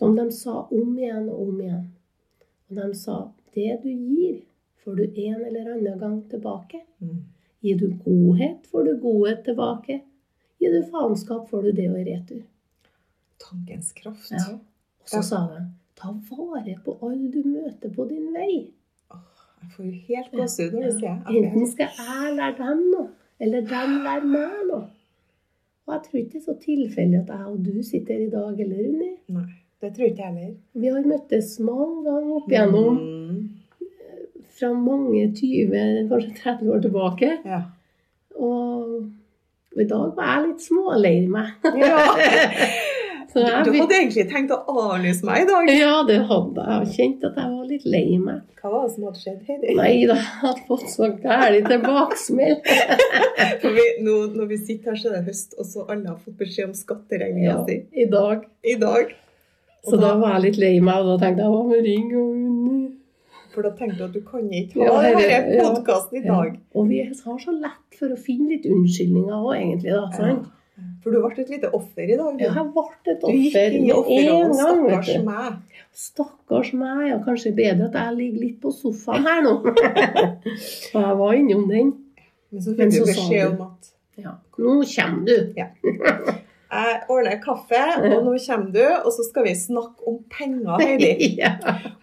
[0.00, 1.82] som de sa om igjen og om igjen.
[2.70, 3.18] Og de sa
[3.54, 4.38] det du gir,
[4.84, 6.80] får du en eller annen gang tilbake.
[7.02, 7.18] Mm.
[7.60, 10.00] Gir du godhet, får du godhet tilbake.
[10.60, 12.42] Gir du faenskap, får du det og i retur.
[13.40, 14.30] Tankens kraft.
[14.32, 14.54] Ja.
[15.02, 18.70] Og så sa han ta vare på alle du møter på din vei.
[19.60, 21.40] Jeg får jo helt gåsehud når du sier det.
[21.42, 23.08] Enten skal jeg lære dem noe,
[23.44, 24.86] eller dem lære meg noe.
[25.86, 28.30] Og jeg tror ikke det er så tilfeldig at jeg og du sitter her i
[28.32, 29.10] dag, eller Unni.
[29.36, 29.46] Nei,
[29.82, 30.54] det tror ikke jeg heller.
[30.80, 33.48] Vi har møttes mange ganger opp igjennom, Mm.
[34.60, 37.32] Fra mange 20, kanskje 30 år tilbake.
[37.48, 37.62] Ja.
[38.36, 38.94] Og,
[39.74, 41.56] og i dag var jeg litt smålei meg.
[41.82, 42.06] ja.
[43.30, 45.68] Så Du, du hadde egentlig tenkt å avlyse meg i dag.
[45.70, 46.78] Ja, det hadde jeg.
[46.88, 48.40] Jeg kjente at jeg var litt lei meg.
[48.58, 49.74] Hva var det som hadde skjedd, Heidi?
[49.78, 52.56] Nei da, jeg hadde fått så gæli tilbakesmell.
[53.62, 56.18] For vi, nå, når vi sitter her, så er det høst, og så alle har
[56.18, 58.48] fått beskjed om skatteregninga Ja, si I dag.
[58.66, 59.14] i dag.
[59.86, 62.39] Så da var jeg litt lei meg, og da tenkte jeg å, ring og?
[63.50, 65.64] For da tenkte du at du kan ikke ha ja, denne ja.
[65.72, 66.36] podkasten i Ja.
[66.36, 66.58] dag.
[66.74, 69.90] Og vi har så lett for å finne litt unnskyldninger òg, egentlig.
[69.96, 70.48] da, sant?
[71.02, 72.36] For du ble et lite offer i dag.
[72.38, 74.56] Du, Ja, jeg ble et du gikk offer inn i en offerrollen.
[74.56, 75.02] gang.
[75.02, 75.80] Stakkars meg.
[75.92, 77.02] Stakkars meg.
[77.10, 79.54] Ja, kanskje bedre at jeg ligger litt på sofaen her nå.
[80.92, 81.92] For jeg var innom den.
[82.50, 84.36] Men så fikk du beskjed om at Ja.
[84.60, 85.36] Nå kommer du.
[86.70, 91.30] jeg ordner kaffe, og nå kommer du, og så skal vi snakke om penger, Heidi.
[91.42, 91.56] ja.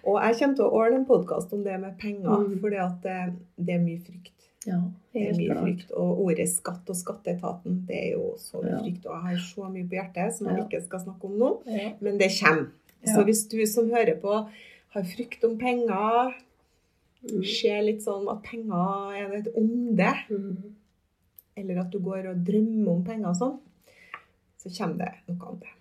[0.04, 2.60] Og jeg kommer til å ordne en podkast om det med penger, Mm.
[2.60, 3.14] for det,
[3.58, 4.34] det er mye frykt.
[4.68, 4.80] ja,
[5.14, 5.64] Det er mye klart.
[5.64, 5.92] frykt.
[5.96, 8.80] Og ordet skatt og skatteetaten, det er jo så mye Ja.
[8.84, 9.06] frykt.
[9.06, 11.52] Og jeg har så mye på hjertet som jeg ikke skal snakke om nå.
[12.02, 12.68] Men det kommer.
[13.06, 14.50] Så hvis du som hører på,
[14.94, 16.34] har frykt om penger,
[17.24, 17.44] Mm.
[17.44, 20.58] ser litt sånn at penger er et onde, Mm.
[21.58, 23.60] eller at du går og drømmer om penger og sånn,
[24.58, 25.74] så kommer det noe om det.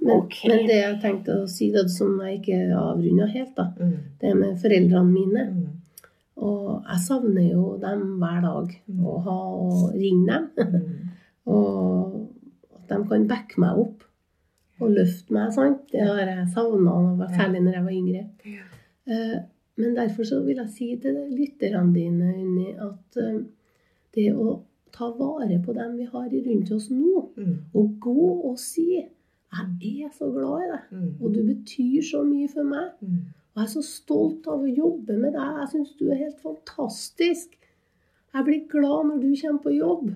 [0.00, 0.48] Men, okay.
[0.48, 3.96] men det jeg tenkte å si, det som jeg ikke avrunda helt, da, Mm.
[4.20, 5.44] det med foreldrene mine.
[5.50, 5.66] Mm.
[6.40, 8.70] Og jeg savner jo dem hver dag.
[8.88, 9.00] Mm.
[9.04, 10.46] Å ha og ringe dem.
[10.56, 11.10] Mm.
[11.50, 12.14] Og
[12.76, 14.04] at de kan backe meg opp
[14.80, 15.52] og løfte meg.
[15.52, 15.82] sant?
[15.92, 16.94] Det har jeg savna,
[17.34, 18.22] særlig når jeg var yngre.
[18.46, 18.66] Ja.
[19.10, 19.38] Eh,
[19.80, 23.38] Men derfor så vil jeg si til lytterne dine, Unni, at eh,
[24.14, 24.58] det å
[24.92, 27.56] ta vare på dem vi har rundt oss nå, Mm.
[27.74, 29.06] og gå og si
[29.52, 31.14] 'Jeg er så glad i deg, Mm.
[31.22, 32.92] og du betyr så mye for meg'.
[33.02, 33.18] Mm.
[33.54, 35.58] Og jeg er så stolt av å jobbe med deg.
[35.58, 37.48] Jeg syns du er helt fantastisk.
[38.34, 40.14] Jeg blir glad når du kommer på jobb.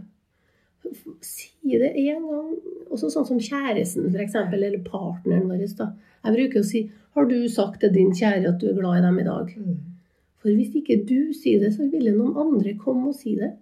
[1.21, 2.57] Si det en gang.
[2.91, 5.77] Også sånn som kjæresten, f.eks., eller partneren vår.
[5.77, 5.93] da.
[6.25, 9.07] Jeg bruker å si 'Har du sagt til din kjære at du er glad i
[9.07, 9.77] dem i dag?' Mm.
[10.39, 13.57] For hvis ikke du sier det, så ville noen andre komme og si det.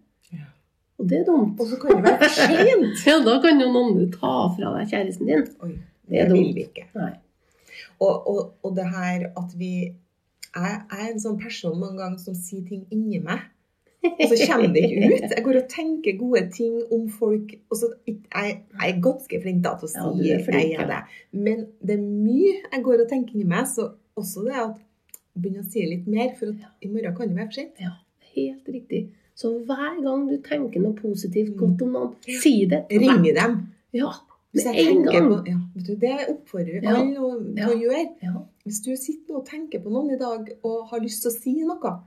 [1.01, 1.59] Og det er dumt.
[1.61, 3.01] Og så kan det være for sent.
[3.09, 5.47] Ja, da kan jo noen ta fra deg kjæresten din.
[5.65, 5.73] Oi,
[6.11, 6.87] Det det vil vi ikke.
[6.99, 7.13] Nei.
[8.03, 9.73] Og, og, og det her at vi
[10.53, 13.41] Jeg er en sånn person mange ganger som sier ting inni meg,
[14.05, 15.31] og så kommer det ikke ut.
[15.33, 19.63] Jeg går og tenker gode ting om folk og så, Jeg, jeg er ganske flink
[19.65, 21.01] da til å si Ja, flink, jeg er det.
[21.33, 23.89] Men det er mye jeg går og tenker inni meg, så
[24.21, 24.77] også det at
[25.33, 27.81] jeg begynner å si litt mer, for at i morgen kan det være for sent.
[27.81, 27.95] Ja,
[28.35, 29.03] helt riktig.
[29.35, 31.59] Så hver gang du tenker noe positivt Mm.
[31.59, 32.85] godt om noen, si det.
[32.91, 33.69] Ring dem.
[33.93, 34.11] Ja,
[34.53, 35.29] Hvis jeg en gang.
[35.31, 36.97] På, ja, vet du, det oppfordrer vi Ja.
[36.97, 37.69] alle å, Ja.
[37.69, 38.09] å gjøre.
[38.23, 38.33] Ja.
[38.67, 41.55] Hvis du sitter og tenker på noen i dag og har lyst til å si
[41.65, 42.01] noe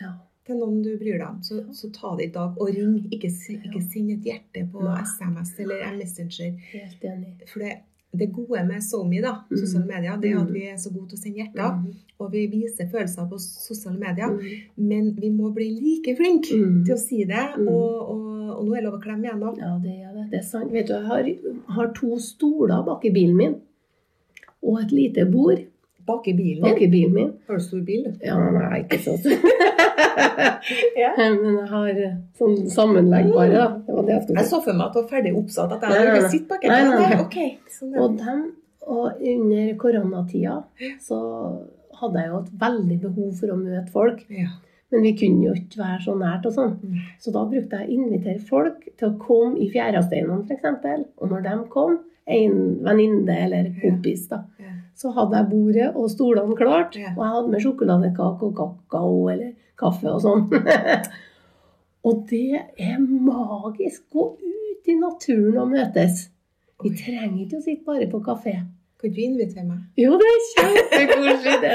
[0.00, 0.14] ja.
[0.46, 3.06] til noen du bryr deg om, så, så ta det i dag og ring.
[3.12, 4.80] Ikke, ikke send et hjerte på.
[5.04, 6.56] SMS eller Messenger.
[6.72, 7.34] Helt enig.
[7.48, 7.78] For det,
[8.18, 9.56] det gode med SoMe, da, Mm.
[9.60, 10.54] sosiale medier, det er at Mm.
[10.54, 11.72] vi er så gode til å sende hjerter.
[11.76, 11.94] Mm.
[12.20, 14.28] Og vi viser følelser på sosiale medier.
[14.28, 14.62] Mm.
[14.78, 16.48] Men vi må bli like flinke
[16.86, 17.44] til å si det.
[17.58, 19.52] Og, og, og nå er det lov å klemme igjen, da.
[19.58, 20.30] Ja, det er det.
[20.30, 20.72] Det er sant.
[20.72, 21.30] Vet du, jeg har,
[21.76, 23.54] har to stoler bak i bilen min.
[24.62, 25.58] Og et lite bord
[26.06, 27.32] Bak i bilen bak i bilen min.
[27.48, 28.04] Har du stor bil?
[28.22, 29.32] Ja, nei, ikke så stor.
[30.96, 31.12] Ja.
[31.18, 33.66] Men jeg har eh, sånn sammenleggbare, da.
[33.86, 35.74] Det var det jeg skulle Jeg så for meg at det var ferdig oppsatt.
[35.76, 37.48] At jeg hadde sitter bak nei, nei.
[37.76, 38.44] Sånn Og dem,
[38.86, 40.56] og under koronatida
[41.02, 41.18] så
[42.00, 44.22] hadde jeg jo et veldig behov for å møte folk.
[44.30, 44.50] Ja.
[44.94, 46.74] Men vi kunne jo ikke være så nært og sånn.
[46.86, 47.06] Nei.
[47.22, 51.08] Så da brukte jeg å invitere folk til å komme i Fjærasteinene f.eks.
[51.18, 52.54] Og når de kom, en
[52.86, 54.70] venninne eller kompis, da, Ja.
[54.98, 56.94] så hadde jeg bordet og stolene klart.
[57.16, 60.46] Og jeg hadde med sjokoladekake og kakao eller kaffe og sånn.
[62.08, 64.06] og det er magisk.
[64.12, 66.26] Gå ut i naturen og møtes.
[66.84, 68.58] Vi trenger ikke å sitte bare på kafé.
[68.96, 69.80] Kan du invitere meg?
[70.00, 71.56] Jo, det er kjempekoselig.
[71.62, 71.72] Det.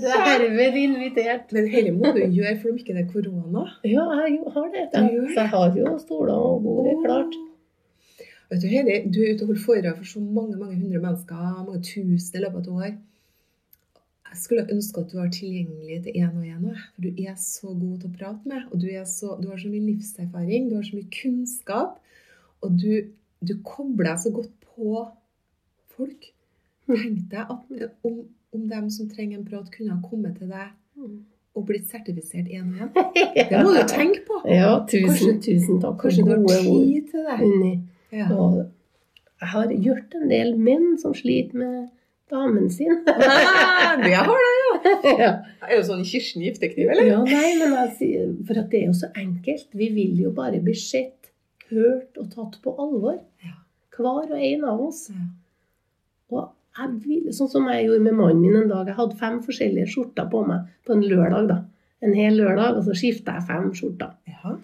[0.00, 1.52] Du er herved invitert.
[1.52, 3.64] Men dette må du gjøre for om ikke det er korona.
[3.84, 4.86] Ja, jeg har det.
[4.94, 5.18] Du?
[5.34, 7.36] Så jeg har jo stoler og bordet klart.
[8.52, 11.44] Vet du, Heidi, du er ute og holder foredrag for så mange mange hundre mennesker,
[11.64, 12.96] mange tusen i løpet av et år.
[14.32, 16.78] Jeg skulle ønske at du var tilgjengelig til én og én òg.
[16.94, 18.62] For du er så god til å prate med.
[18.72, 21.98] Og du, er så, du har så mye livserfaring, du har så mye kunnskap.
[22.64, 23.10] Og du,
[23.44, 25.02] du kobler deg så godt på
[25.96, 26.30] folk.
[26.88, 28.22] Tenk deg at om,
[28.56, 30.72] om dem som trenger en prat, kunne ha kommet til deg
[31.52, 32.92] og blitt sertifisert én og én.
[33.52, 34.40] Det må du tenke på.
[34.48, 37.74] Ja, tusen, Kanskje- tusen takk Kanskje du har tid til det.
[38.16, 38.30] Ja.
[38.32, 38.62] Og
[39.42, 41.90] jeg har gjort en del menn som sliter med
[42.32, 43.02] damen sin.
[43.06, 43.42] Nei,
[44.04, 45.16] det har det, ja.
[45.18, 45.32] ja.
[45.68, 47.10] Er det sånn Kirsten giftekniv, eller?
[47.10, 49.68] ja, nei, men jeg For det er jo så enkelt.
[49.76, 51.30] Vi vil jo bare bli sett,
[51.72, 53.20] hørt og tatt på alvor.
[53.44, 53.58] Ja.
[53.92, 55.06] Hver og en av oss.
[55.12, 55.28] Ja.
[56.32, 56.50] Og
[57.04, 58.88] vil, sånn som jeg gjorde med mannen min en dag.
[58.88, 61.48] Jeg hadde fem forskjellige skjorter på meg på en lørdag.
[61.50, 61.58] da.
[62.02, 64.16] En hel lørdag, og så skifta jeg fem skjorter.
[64.26, 64.56] Ja.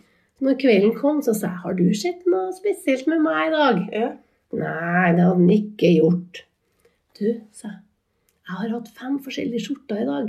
[0.44, 3.88] Når kvelden kom, så sa jeg 'Har du sett noe spesielt med meg i dag?'
[3.92, 4.10] ja.
[4.52, 6.44] Nei, det hadde han ikke gjort.
[7.18, 7.78] Du, sa jeg,
[8.48, 10.28] jeg har hatt fem forskjellige skjorter i dag.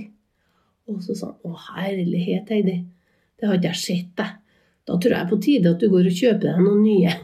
[0.89, 2.77] Og så sa han, å herlighet, Heidi,
[3.39, 4.31] det har ikke jeg sett deg.
[4.89, 7.11] Da tror jeg på tide at du går og kjøper deg noen nye.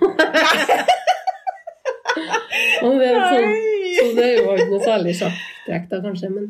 [2.86, 3.56] og det er sånn,
[3.96, 6.46] så det er jo ikke noe særlig sjakktrekk da, kanskje, men,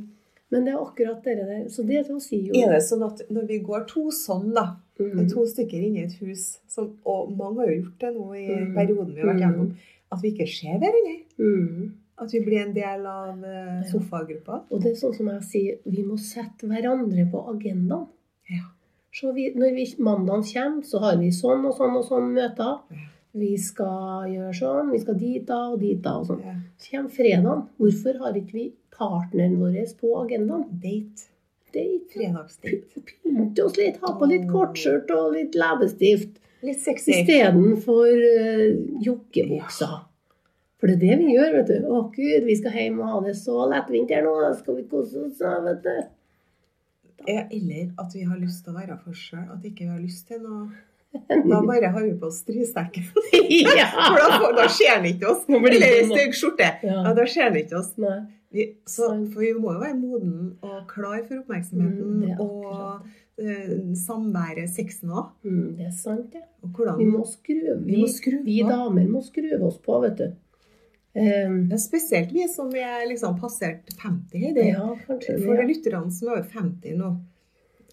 [0.54, 1.62] men det er akkurat det der.
[1.72, 4.52] Så det til å si jo Er det sånn at når vi går to sånn,
[4.58, 5.26] da, Mm.
[5.28, 8.46] to stykker inne i et hus, så, og mange har jo gjort det nå i
[8.48, 8.70] Mm.
[8.78, 9.44] perioden vi har vært Mm.
[9.44, 9.74] gjennom,
[10.16, 11.16] at vi ikke ser hverandre?
[11.38, 11.90] Mm.
[12.22, 13.42] At vi blir en del av
[13.92, 14.62] sofagruppa?
[14.62, 14.68] Ja.
[14.72, 18.08] Og det er sånn som jeg sier, vi må sette hverandre på agendaen.
[18.52, 18.70] Ja.
[19.16, 22.80] Så vi, når vi, mandagen kommer, så har vi sånn og sånn og sånn møter.
[22.92, 23.04] Ja.
[23.36, 26.42] Vi skal gjøre sånn, vi skal dit da og dit da og sånn.
[26.44, 26.56] Ja.
[26.80, 27.64] Så kommer fredagen.
[27.80, 30.66] Hvorfor har ikke vi partneren vår på agendaen?
[30.84, 31.30] Date.
[31.76, 32.12] Date.
[32.14, 33.04] Fredagsdate.
[33.24, 36.36] Pynte oss litt, ha på litt kortskjørt og litt leppestift.
[36.66, 37.20] Litt sexy.
[37.22, 38.68] Istedenfor uh,
[39.04, 39.98] jokkebukser.
[40.86, 41.86] For det er det vi gjør, vet du.
[41.90, 44.36] Å gud, vi skal hjem og ha det så lettvint her nå.
[44.44, 45.96] Da skal vi kose oss, vet du.
[47.26, 49.48] Eller at vi har lyst til å være for oss sjøl.
[49.56, 50.68] At ikke vi har lyst til noe
[51.50, 53.10] Da bare har vi på oss strystekken.
[53.80, 53.90] ja!
[53.98, 55.50] For da, da ser han ikke oss.
[55.50, 56.70] Eller ei stygg skjorte.
[56.86, 57.02] Ja.
[57.08, 57.94] Ja, da ser han ikke oss.
[58.54, 63.02] Vi, så, for vi må jo være moden og klar for oppmerksomheten Mm, og
[63.42, 65.34] uh, samværet, sexen òg.
[65.48, 66.46] Mm, det er sant, det.
[66.86, 66.94] Ja.
[67.00, 67.10] Vi
[67.90, 68.06] Vi
[68.46, 70.30] vi damer må skru oss på, vet du.
[71.16, 74.34] Um, ja, Spesielt vi som er liksom passert 50.
[74.36, 74.66] Heidi.
[74.74, 75.62] ja, kanskje For ja.
[75.62, 75.68] det.
[75.70, 77.12] lytterne som er over 50 nå,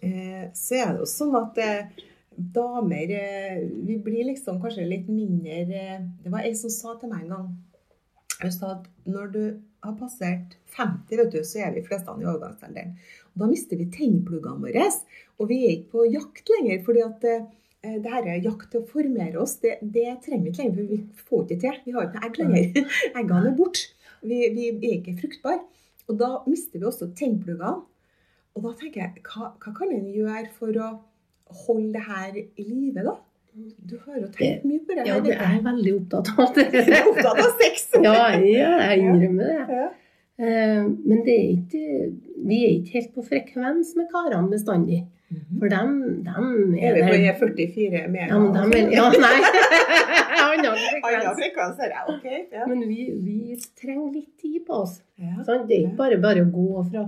[0.03, 2.01] eh, så er det jo sånn at eh,
[2.35, 7.13] damer eh, Vi blir liksom kanskje litt mindre eh, Det var ei som sa til
[7.13, 7.49] meg en gang
[8.41, 9.43] Hun sa at når du
[9.83, 12.93] har passert 50, vet du, så er vi fleste i overgangsalderen.
[13.35, 14.85] Da mister vi tennpluggene våre.
[15.43, 16.85] Og vi er ikke på jakt lenger.
[16.87, 17.27] fordi at
[17.83, 20.77] eh, det her er jakt til å formere oss, det, det trenger vi ikke lenger,
[20.79, 21.81] for vi får ikke til.
[21.87, 22.91] Vi har ikke noe egg lenger.
[23.23, 23.89] Eggene er borte.
[24.23, 25.63] Vi, vi er ikke fruktbare.
[26.11, 27.83] Og da mister vi også tennpluggene.
[28.53, 30.89] Og da tenker jeg, hva, hva kan en gjøre for å
[31.67, 33.15] holde det her i live, da?
[33.53, 35.05] Du har jo tenkt mye på det.
[35.09, 36.55] Ja, det er jeg veldig opptatt av.
[36.57, 36.67] Det.
[36.89, 37.89] Du er opptatt av sex.
[38.01, 39.59] Ja, ja, jeg innrømmer det.
[39.77, 39.89] Ja.
[40.43, 41.83] Eh, Men det er ikke,
[42.49, 45.03] vi er ikke helt på frekvens med karene bestandig.
[45.59, 45.93] For dem,
[46.27, 49.37] dem Er vi på E44 med Ja, men er, ja, nei.
[50.43, 51.39] Annen frekvens.
[51.39, 52.27] frekvens er det, ok?
[52.53, 52.67] Ja.
[52.69, 54.99] Men vi, vi trenger litt tid på oss.
[55.17, 55.39] Ja.
[55.47, 55.69] Sant?
[55.71, 57.07] Det er ikke bare bare å gå fra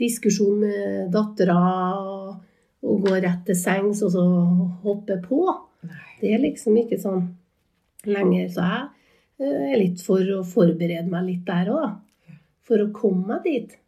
[0.00, 1.58] diskusjon med dattera
[2.82, 4.24] og gå rett til sengs og så
[4.82, 5.44] hoppe på.
[5.86, 6.08] Nei.
[6.22, 7.28] Det er liksom ikke sånn
[8.08, 8.48] lenger.
[8.50, 8.88] Så jeg
[9.46, 12.00] eh, er litt for å forberede meg litt der òg.
[12.66, 13.78] For å komme meg dit.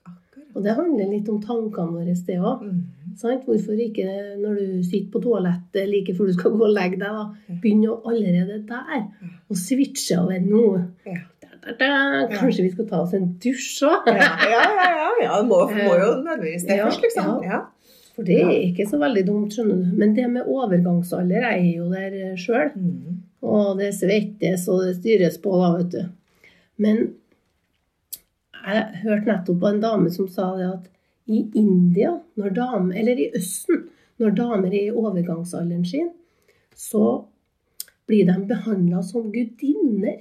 [0.54, 2.62] Og det handler litt om tankene våre, det òg.
[2.62, 2.82] Mm.
[3.14, 4.06] Hvorfor ikke
[4.40, 7.94] når du sitter på toalettet like før du skal gå og legge deg, da, begynne
[8.10, 9.04] allerede der
[9.50, 10.64] og switche over nå.
[11.06, 11.20] Ja.
[12.34, 14.10] Kanskje vi skal ta oss en dusj òg?
[14.10, 15.38] Ja, ja, ja, ja, ja.
[15.38, 17.30] Det må, må jo nødvendigvis det Ja, først, liksom.
[17.44, 17.54] ja.
[17.54, 17.62] Ja.
[18.14, 19.94] For det er ikke så veldig dumt, skjønner du.
[19.98, 22.70] Men det med overgangsalder, jeg er jo der sjøl.
[22.78, 23.22] Mm.
[23.44, 26.52] Og det svettes og det styres på, da, vet du.
[26.84, 27.00] Men
[28.64, 30.90] jeg hørte nettopp av en dame som sa det at
[31.26, 33.86] i India, når damer, eller i Østen,
[34.20, 36.10] når damer er i overgangsalderen sin,
[36.76, 37.24] så
[38.06, 40.20] blir de behandla som gudinner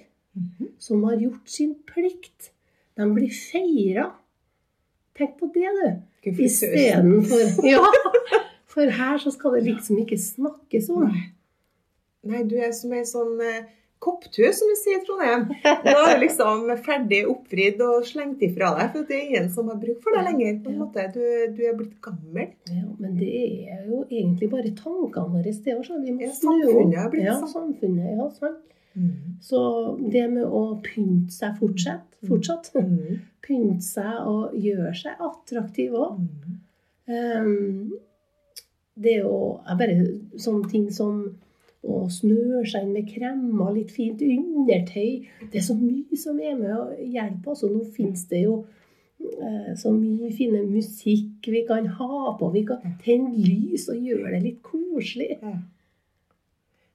[0.80, 2.52] som har gjort sin plikt.
[2.98, 4.10] De blir feira.
[5.18, 6.32] Tenk på det, du.
[6.32, 7.84] Istedenfor Ja!
[8.74, 11.12] For her så skal det liksom ikke snakkes om.
[12.26, 13.36] Nei, du er som ei sånn
[14.04, 15.46] kopptue, som vi sier i Trondheim.
[15.64, 19.72] Da er du liksom ferdig oppvridd og slengt ifra deg, for det er ingen som
[19.72, 20.60] har bruk for deg lenger.
[20.66, 21.08] på en måte.
[21.16, 21.24] Du,
[21.56, 22.52] du er blitt gammel.
[22.70, 23.32] Ja, men det
[23.72, 25.56] er jo egentlig bare tankene våre.
[25.64, 27.54] Det også, vi må Ja, samfunnet har blitt ja, sånn.
[27.56, 28.62] samfunnet, ja, sant.
[28.94, 29.38] Mm.
[29.42, 29.60] Så
[30.14, 33.22] det med å pynte seg fortsatt, fortsatt Mm.
[33.48, 36.20] pynte seg og gjøre seg attraktiv òg.
[37.10, 37.90] Mm.
[38.96, 39.40] det er jo
[39.80, 39.96] bare
[40.40, 41.24] sånne ting som
[41.84, 45.26] å snør seg inn med kremmer, litt fint undertøy.
[45.52, 47.64] Det er så mye som er med å hjelpe oss.
[47.68, 48.62] Og nå finnes det jo
[49.20, 52.50] eh, så mye fin musikk vi kan ha på.
[52.56, 55.38] Vi kan tenne lys og gjøre det litt koselig.
[55.42, 55.58] Ja.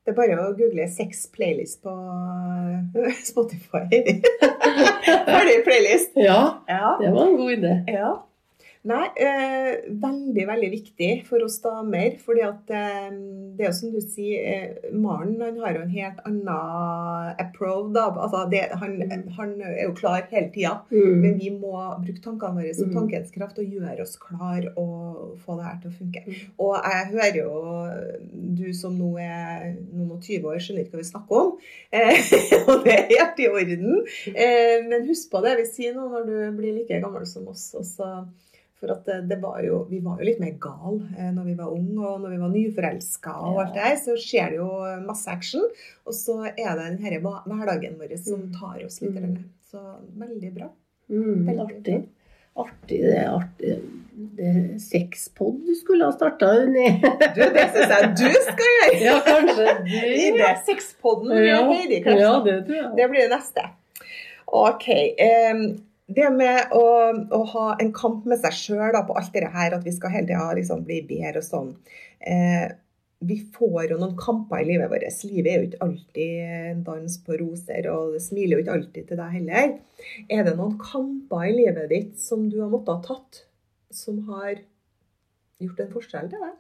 [0.09, 3.85] Det er bare å google sex playlist på eh, Spotify.
[5.29, 6.17] Ferdig playlist.
[6.17, 6.95] Ja, Ja.
[7.01, 7.75] det var en god idé.
[7.93, 8.15] Ja.
[8.89, 12.15] Nei, eh, veldig, veldig viktig for oss damer.
[12.25, 13.09] fordi at eh,
[13.59, 16.49] det er jo som du sier, eh, Maren han har jo en helt annen
[17.43, 17.93] approve.
[17.97, 18.07] Da.
[18.15, 18.97] Altså, det, han,
[19.37, 20.79] han er jo klar hele tida.
[20.91, 21.19] Mm.
[21.25, 21.75] Men vi må
[22.05, 22.95] bruke tankene våre som Mm.
[22.95, 26.23] tankens kraft og gjøre oss klar og få det her til å funke.
[26.25, 26.39] Mm.
[26.65, 27.53] Og jeg hører jo
[28.59, 31.53] du som nå er noen og 20 år, skjønner ikke hva vi snakker om.
[31.93, 32.33] Eh,
[32.71, 34.03] og det er helt i orden.
[34.33, 37.69] Eh, men husk på det vi sier nå når du blir like gammel som oss.
[37.79, 38.09] Også,
[38.81, 41.55] for at det, det var jo, vi var jo litt mer gal eh, når vi
[41.59, 43.33] var unge og når vi var nyforelska.
[43.49, 44.69] og alt det her, Så skjer det jo
[45.07, 45.65] masse action.
[46.07, 48.53] Og så er det den denne hverdagen vår som Mm.
[48.61, 49.17] tar oss litt.
[49.19, 49.39] Mm.
[49.71, 49.83] Så
[50.17, 50.69] veldig bra.
[51.11, 51.99] Mm, Veldig artig.
[52.59, 53.75] Artig, det er artig.
[54.39, 56.89] Det er sexpod du skulle ha starta, Unni.
[57.37, 58.97] Du, det syns jeg du skal gjøre!
[59.07, 59.67] Ja, kanskje
[60.25, 60.49] I det.
[60.67, 62.91] sexpodden med Ja, Heidi ja, det tror jeg.
[62.99, 63.67] Det blir det neste.
[64.47, 64.89] OK.
[65.19, 65.63] em,
[66.09, 66.85] det med å,
[67.37, 70.31] å ha en kamp med seg sjøl på alt det her, at vi skal hele
[70.31, 71.73] tida liksom bli bedre og sånn.
[72.25, 72.69] Eh,
[73.29, 75.25] vi får jo noen kamper i livet vårt.
[75.29, 79.09] Livet er jo ikke alltid en dans på roser, og det smiler jo ikke alltid
[79.11, 79.73] til deg heller.
[80.31, 83.43] Er det noen kamper i livet ditt som du har måttet ha tatt,
[83.93, 84.63] som har
[85.59, 86.57] gjort en forskjell til deg?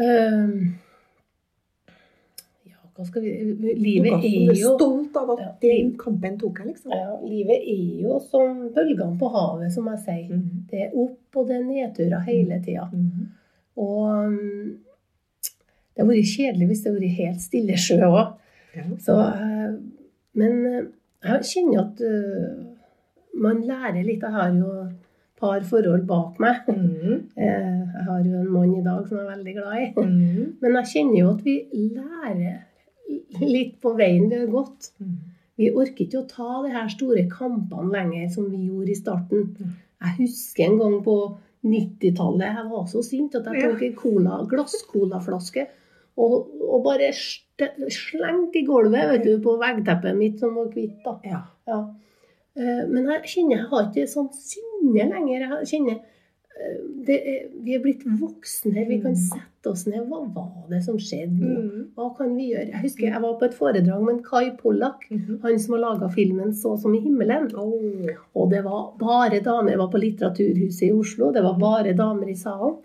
[0.00, 0.54] Um
[3.14, 5.48] vi Livet er jo stolt av at Ja.
[5.62, 6.92] den kampen tok jeg, liksom?
[6.92, 10.28] ja, Livet er jo som bølgene på havet, som jeg sier.
[10.36, 10.66] Mhm.
[10.70, 12.88] Det er opp og det er nedturer hele tida.
[12.92, 13.28] Mhm.
[13.76, 14.76] Og um,
[15.94, 18.32] det hadde vært kjedelig hvis det hadde vært helt stille sjø òg.
[18.76, 18.82] Ja.
[18.98, 19.72] Så, eh,
[20.34, 20.82] men eh,
[21.24, 22.66] jeg kjenner at eh,
[23.34, 24.22] man lærer litt.
[24.22, 24.94] Jeg har jo et
[25.40, 26.56] par forhold bak meg.
[26.68, 27.30] Mm.
[27.36, 29.86] Jeg har jo en mann i dag som jeg er veldig glad i.
[29.96, 30.52] Mhm.
[30.62, 31.54] Men jeg kjenner jo at vi
[31.96, 32.58] lærer
[33.54, 34.92] litt på veien vi har gått.
[35.60, 39.48] Vi orker ikke å ta de her store kampene lenger som vi gjorde i starten.
[39.58, 39.78] Mm.
[40.00, 41.16] Jeg husker en gang på
[41.68, 45.66] 90-tallet jeg var så sint at jeg tok en cola, glasscolaflaske
[46.20, 50.96] og, og bare slengte i gulvet vet du, på veggteppet mitt som var hvitt.
[51.04, 51.18] da.
[51.28, 51.42] Ja.
[51.68, 51.80] Ja.
[52.56, 55.46] Eh, Men jeg kjenner jeg har ikke sånn sinne lenger.
[55.60, 56.00] Jeg kjenner
[56.60, 58.86] er, Vi er blitt voksne.
[58.88, 59.16] Vi kan Mm.
[59.16, 60.06] sette oss ned.
[60.08, 61.62] Hva var det som skjedde nå?
[61.62, 61.86] Mhm.
[61.96, 62.70] Hva kan vi gjøre?
[62.70, 65.06] Jeg husker jeg var på et foredrag med en Kai Pollak.
[65.10, 65.40] Mhm.
[65.42, 67.54] Han som har laga filmen 'Så som i himmelen'.
[68.34, 69.70] Og det var bare damer.
[69.70, 71.32] Jeg var på Litteraturhuset i Oslo.
[71.32, 72.76] Det var bare damer i salen.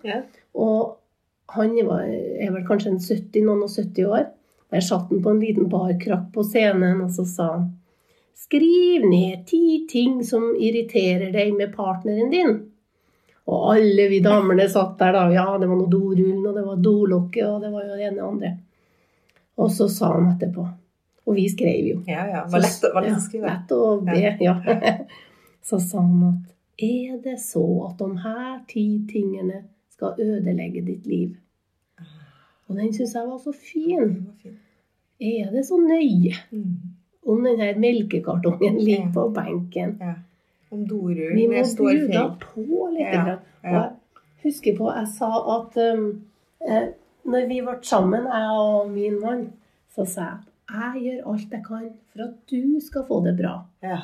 [0.55, 0.97] Og
[1.49, 4.27] han var, er vel kanskje en 70, noen og 70 år.
[4.71, 7.71] Der satt han på en liten barkrakk på scenen, og så sa han
[8.35, 12.71] skriv ned ti ting som irriterer deg med partneren din.
[13.45, 15.25] Og alle vi damene satt der, da.
[15.33, 18.23] Ja, det var noe dorullen, og det var dolokket, og det var jo det ene
[18.23, 18.51] og andre.
[19.61, 20.65] Og så sa han etterpå.
[21.25, 21.99] Og vi skrev jo.
[22.09, 22.41] Ja, ja.
[22.49, 23.47] Var lett, var lett å skrive.
[23.47, 24.55] Ja, lett å be, ja.
[25.65, 26.51] Så sa han at
[26.85, 29.61] er det så at de her ti tingene
[29.95, 31.31] skal ødelegge ditt liv?
[32.67, 34.11] Og den syns jeg var så fin.
[35.21, 36.75] Er det så nøye Mm.
[37.25, 39.95] om den her melkekartongen ligger på benken?
[40.75, 43.13] Om dorullen Vi må bjuda på litt.
[43.15, 43.85] Ja, ja.
[44.43, 46.09] Jeg husker på jeg sa at um,
[46.61, 46.89] eh,
[47.25, 49.47] når vi ble sammen, jeg og min mann,
[49.95, 53.53] så sa jeg jeg gjør alt jeg kan for at du skal få det bra.
[53.85, 53.99] Ja.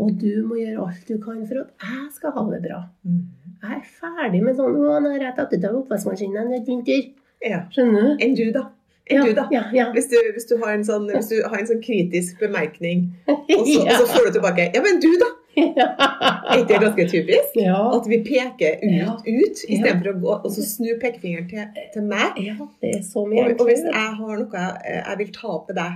[0.00, 2.80] Og du må gjøre alt du kan for at jeg skal ha det bra.
[3.04, 3.22] Mm.
[3.60, 6.66] Jeg er ferdig med sånn 'Å, nå har jeg tatt ut av oppvaskmaskinen, det er
[6.66, 7.10] din tur'.
[7.44, 7.64] ja.
[7.74, 8.24] Skjønner du?
[8.24, 8.64] Enn du, da?
[9.10, 9.42] Ja, du?
[9.50, 9.90] Ja, ja.
[9.92, 13.94] Hvis du, hvis, du har en sånn, har en sånn kritisk bemerkning, og så, og
[13.98, 15.30] så får du tilbake Ja, men du, da?
[15.60, 17.56] Er ikke det ganske typisk?
[17.58, 17.76] ja.
[17.96, 19.16] At vi peker ut, Ja.
[19.26, 22.38] ut istedenfor å gå og så snu pekefingeren til, til meg.
[22.38, 25.48] ja, det er så mye Og, og hvis jeg har noe jeg, jeg vil ta
[25.56, 25.92] opp med deg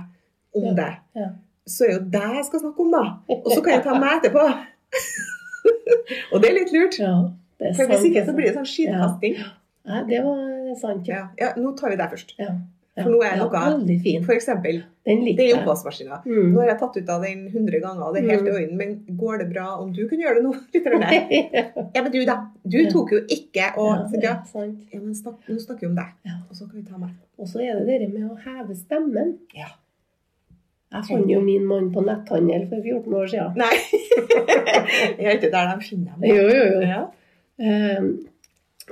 [0.55, 0.73] om Ja.
[0.81, 1.29] det, Ja.
[1.67, 3.03] så er jo det jeg skal snakke om, da.
[3.29, 4.45] Og så kan jeg ta meg etterpå.
[6.31, 6.99] og det er litt lurt.
[6.99, 7.15] Ja,
[7.59, 9.35] det er For hvis sant, ikke så blir det sånn skittkasting.
[9.85, 11.23] Nei, det var sant, ja.
[11.39, 11.47] Ja.
[11.47, 12.35] ja, nå tar vi deg først.
[12.41, 12.53] ja.
[12.95, 14.21] For nå er ja, noe-.
[14.23, 16.21] For eksempel, Den det er oppvaskmaskina.
[16.25, 16.53] Mm.
[16.53, 18.55] Nå har jeg tatt ut av den 100 ganger, det er helt i Mm.
[18.55, 20.53] orden, men går det bra om du kunne gjøre det nå?
[20.73, 21.57] Litt?
[21.95, 22.37] Ja, men du, da.
[22.63, 24.99] Du tok jo ikke og Ja, ja.
[25.01, 26.13] men snak, Nå snakker vi om deg,
[26.49, 27.11] og så kan vi ta meg.
[27.37, 29.35] Og så er det det med å heve stemmen.
[29.55, 29.67] Ja.
[30.95, 33.57] Jeg fant jo min mann på netthandel for 14 år siden.
[33.59, 33.75] Nei.
[35.19, 36.29] jeg er ikke der de finner dem.
[36.31, 36.79] Jo, jo, jo.
[36.87, 37.01] Ja.
[37.59, 38.07] Um,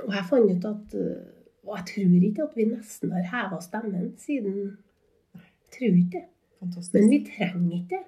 [0.04, 1.22] og jeg fant ut at uh,
[1.66, 4.76] Og jeg tror ikke at vi nesten har heva stemmen siden
[5.34, 6.24] Jeg tror ikke det.
[6.92, 8.04] Men vi trenger ikke det.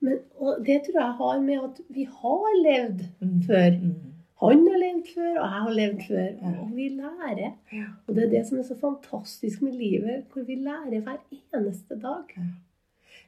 [0.00, 3.42] Men, og det tror jeg har med at vi har levd Mm.
[3.46, 3.70] før.
[3.82, 3.94] Mm.
[4.42, 6.28] Han har levd før, og jeg har levd før.
[6.60, 7.52] Og vi lærer.
[7.72, 7.84] Ja.
[8.06, 11.94] Og det er det som er så fantastisk med livet, hvor vi lærer hver eneste
[12.02, 12.34] dag.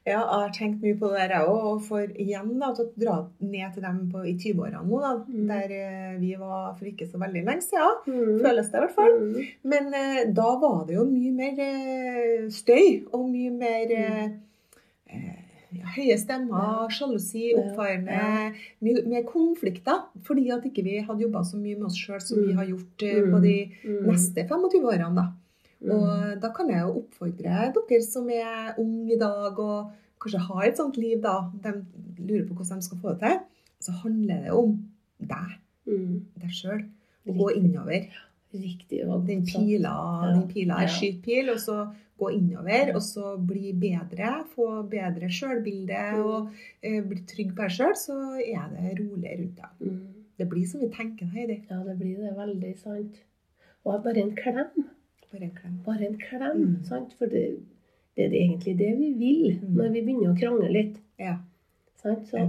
[0.07, 1.63] Ja, jeg har tenkt mye på det der jeg òg.
[1.73, 5.13] Og for igjen da, til å dra ned til dem på, i 20-årene nå, da,
[5.27, 5.47] Mm.
[5.49, 7.97] der eh, vi var for ikke så veldig lenge siden.
[8.07, 8.37] Mm.
[8.45, 9.17] Føles det i hvert fall.
[9.19, 9.49] Mm.
[9.73, 14.29] Men eh, da var det jo mye mer eh, støy og mye mer eh,
[15.11, 15.43] eh,
[15.75, 18.53] ja, høye stemmer, sjalusi, Ja, oppfarende,
[18.87, 20.05] mye mer konflikter.
[20.23, 22.57] Fordi at ikke vi hadde jobba så mye med oss sjøl som vi Mm.
[22.61, 23.31] har gjort eh, Mm.
[23.35, 24.05] på de Mm.
[24.07, 25.15] neste 25 årene.
[25.15, 25.27] da.
[25.81, 25.91] Mm.
[25.93, 30.63] Og da kan jeg jo oppfordre dere som er unge i dag og kanskje har
[30.65, 31.73] et sånt liv, da, de
[32.17, 33.37] lurer på hvordan de skal få det til,
[33.85, 34.71] så handler det om
[35.21, 35.57] deg,
[35.87, 36.25] Mm.
[36.41, 36.81] deg sjøl.
[37.27, 38.07] Gå innover.
[38.53, 39.03] Riktig.
[39.27, 39.93] Den pila,
[40.25, 40.33] Ja.
[40.33, 46.15] den pila er skytpil, og så gå innover, og så bli bedre, få bedre sjølbilde
[46.15, 46.25] Mm.
[46.25, 46.49] og
[46.81, 49.71] eh, bli trygg på deg sjøl, så er det rolig rundt deg.
[49.81, 50.07] Mm.
[50.39, 51.63] Det blir som vi tenker, Heidi.
[51.69, 52.35] Ja, det blir det.
[52.35, 53.15] Veldig sant.
[53.85, 54.89] Og bare en klem.
[55.31, 55.73] Bare en klem.
[55.85, 56.61] Bare en klem.
[56.63, 56.83] Mm.
[56.85, 57.13] Sant?
[57.19, 57.59] For det,
[58.15, 59.75] det er egentlig det vi vil Mm.
[59.75, 60.99] når vi begynner å krangle litt.
[61.19, 61.37] Ja.
[62.01, 62.25] Sant?
[62.27, 62.47] Så Ja.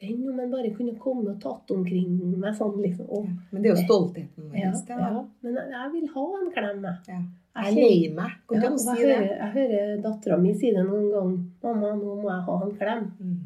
[0.00, 3.06] enn om en bare kunne komme og tatt omkring meg sånn, liksom.
[3.10, 3.22] ja.
[3.52, 4.58] Men det er jo stoltheten vår.
[4.60, 4.94] ja, det, da.
[4.98, 5.24] ja.
[5.42, 6.96] Men jeg, jeg vil ha en klem, jeg.
[7.08, 7.20] Ja.
[7.58, 8.30] Jeg er lei meg.
[8.46, 11.32] Går Ja, og si jeg, hører, jeg hører dattera mi si det noen gang.
[11.62, 13.38] 'Mamma, nå må jeg ha en klem.' Mm.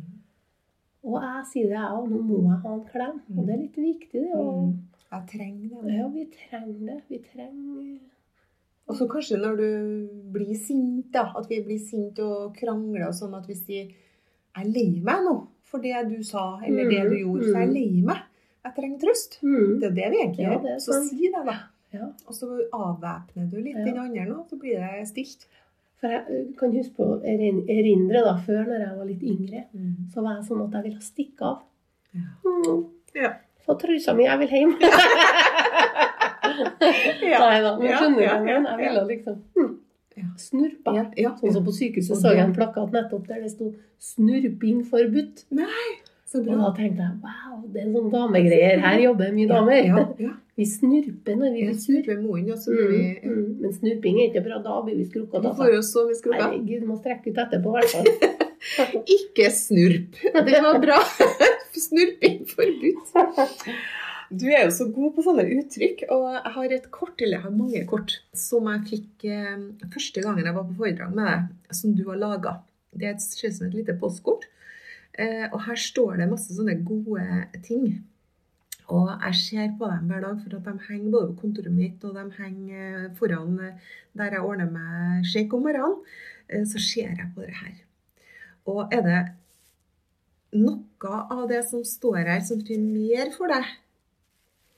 [1.04, 2.08] Og jeg sier det, jeg òg.
[2.10, 4.34] 'Nå må jeg ha en klem.' Og det er litt viktig, det.
[4.34, 4.78] Og, Mm.
[5.12, 5.92] Jeg trenger det.
[5.94, 7.00] ja, vi trenger det.
[7.08, 7.98] Vi trenger
[8.92, 9.68] Og så kanskje når du
[10.34, 13.78] blir sint, da, at vi blir sint og krangler og sånn, at hvis de
[14.58, 15.32] er lei meg nå
[15.64, 18.18] for det du sa, eller det du Mm, gjorde', så er jeg er lei meg.
[18.64, 19.38] Jeg trenger trøst.
[19.42, 19.80] mm.
[19.80, 20.66] Det er det vi egentlig gjør.
[20.74, 21.56] er Så si det, da.
[21.92, 22.06] Ja.
[22.28, 23.84] Og så avvæpner du litt Ja.
[23.84, 25.46] den andre nå, så blir det stilt.
[26.00, 29.64] For jeg kan huske på erin- erindre da, før når jeg var litt yngre,
[30.12, 31.62] så var jeg sånn at jeg ville stikke av.
[32.14, 32.28] Ja.
[32.44, 32.84] Mm.
[33.14, 33.32] Ja.
[33.66, 34.74] Få trusa mi, jeg vil hjem.
[37.42, 39.72] Nei da, men skjønner du ja, ja, Jeg ville liksom mm,
[40.16, 40.28] Ja.
[40.36, 40.92] snurpa.
[40.98, 44.82] Ja, ja, Sånn som på sykehuset så jeg en plakat nettopp der det sto 'snurping
[44.84, 45.46] forbudt'.
[46.32, 48.80] Så Og da tenkte jeg wow, det er sånn damegreier.
[48.80, 49.80] Her jobber mye damer.
[49.84, 50.30] Ja, ja.
[50.56, 52.74] Vi snurper når vi blir sur.
[52.76, 53.56] Mm, mm.
[53.60, 54.58] Men snurping er ikke bra.
[54.60, 55.40] Da blir vi skrukket.
[55.40, 55.56] Vi Altså.
[55.62, 56.42] får jo så vi skrukka.
[56.44, 58.06] Herregud, må strekke ut etterpå, i hvert fall.
[59.16, 60.20] Ikke snurp.
[60.22, 60.98] Det var bra.
[61.72, 63.16] Snurping forbudt.
[64.32, 67.44] Du er jo så god på sånne uttrykk, og jeg har et kort, eller jeg
[67.44, 71.74] har mange kort, som jeg fikk eh, første gangen jeg var på foredrag med deg,
[71.76, 72.54] som du har laga.
[72.96, 73.20] Det er et-
[73.56, 74.46] som et lite postkort.
[75.18, 77.26] Eh, og her står det masse sånne gode
[77.66, 78.04] ting.
[78.88, 82.04] Og jeg ser på dem hver dag, for at de henger både på kontoret mitt,
[82.04, 83.76] og de henger foran eh,
[84.16, 86.00] der jeg ordner meg shake om morgenen.
[86.48, 87.76] Eh, så ser jeg på det her.
[88.66, 89.22] Og er det
[90.54, 93.64] noe av det som står her, som betyr mer for deg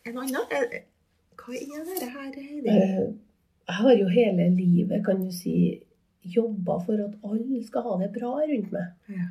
[0.06, 0.52] enn annet?
[0.52, 0.82] Er-
[1.36, 2.68] Hva er dette her, Heidi?
[2.68, 3.12] Eh,
[3.66, 5.80] Jeg har jo hele livet, kan du si,
[6.22, 8.90] jobba for at alle skal ha det bra rundt meg.
[9.08, 9.26] Ja.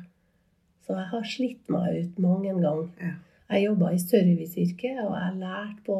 [0.86, 2.82] Så jeg har slitt meg ut mange en gang.
[3.00, 3.12] Ja.
[3.50, 5.98] Jeg jobba i serviceyrket, og jeg lærte på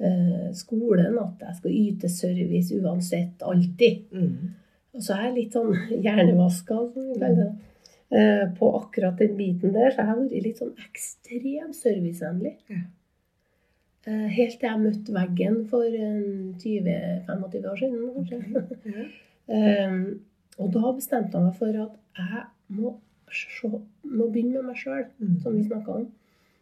[0.00, 4.02] uh, skolen at jeg skal yte service uansett, alltid.
[4.12, 4.50] Mm.
[4.94, 5.72] Og så er jeg litt sånn
[6.04, 7.70] hjernevaska, som vi kaller det,
[8.18, 9.90] eh, på akkurat den biten der.
[9.94, 12.56] Så jeg har vært litt sånn ekstremt servicevennlig.
[12.70, 12.82] Ja.
[14.06, 15.84] Eh, helt til jeg møtte veggen for
[16.60, 18.64] 20-25 år siden, kanskje.
[18.84, 19.06] Okay.
[19.48, 20.20] Um,
[20.60, 22.42] og da bestemte jeg meg for at jeg
[22.76, 22.92] må,
[23.32, 23.70] se,
[24.04, 25.40] må begynne med meg sjøl, Mm.
[25.40, 26.06] som vi snakka om.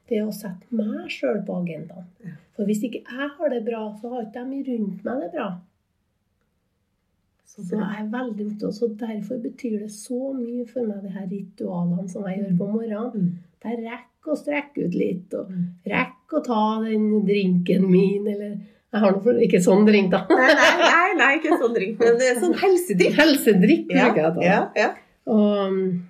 [0.09, 2.07] Det å sette meg sjøl på agendaen.
[2.24, 2.36] Ja.
[2.57, 5.51] For hvis ikke jeg har det bra, så har ikke de rundt meg det bra.
[7.47, 11.09] Så Så jeg er veldig opptatt, så Derfor betyr det så mye for meg, de
[11.12, 13.12] her ritualene som jeg gjør på morgenen.
[13.12, 13.32] Mm.
[13.62, 15.66] Der rekker å strekke ut litt, og Mm.
[15.86, 18.53] rekker å ta den drinken min, eller
[18.93, 20.26] Jeg har noe for- ikke sånn drink, da.
[20.28, 23.14] Nei, nei, nei, ikke sånn drink, men det er sånn helsedrikk.
[23.16, 24.43] Helsedrikk Ja, bruker jeg ta.
[24.43, 24.91] ja, ja.
[25.26, 26.09] Og um,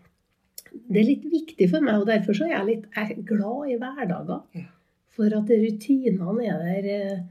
[0.91, 3.71] det er litt viktig for meg, og derfor så er jeg litt jeg er glad
[3.71, 4.67] i hverdager.
[5.13, 6.91] For at rutinene er der.
[6.97, 7.23] eh,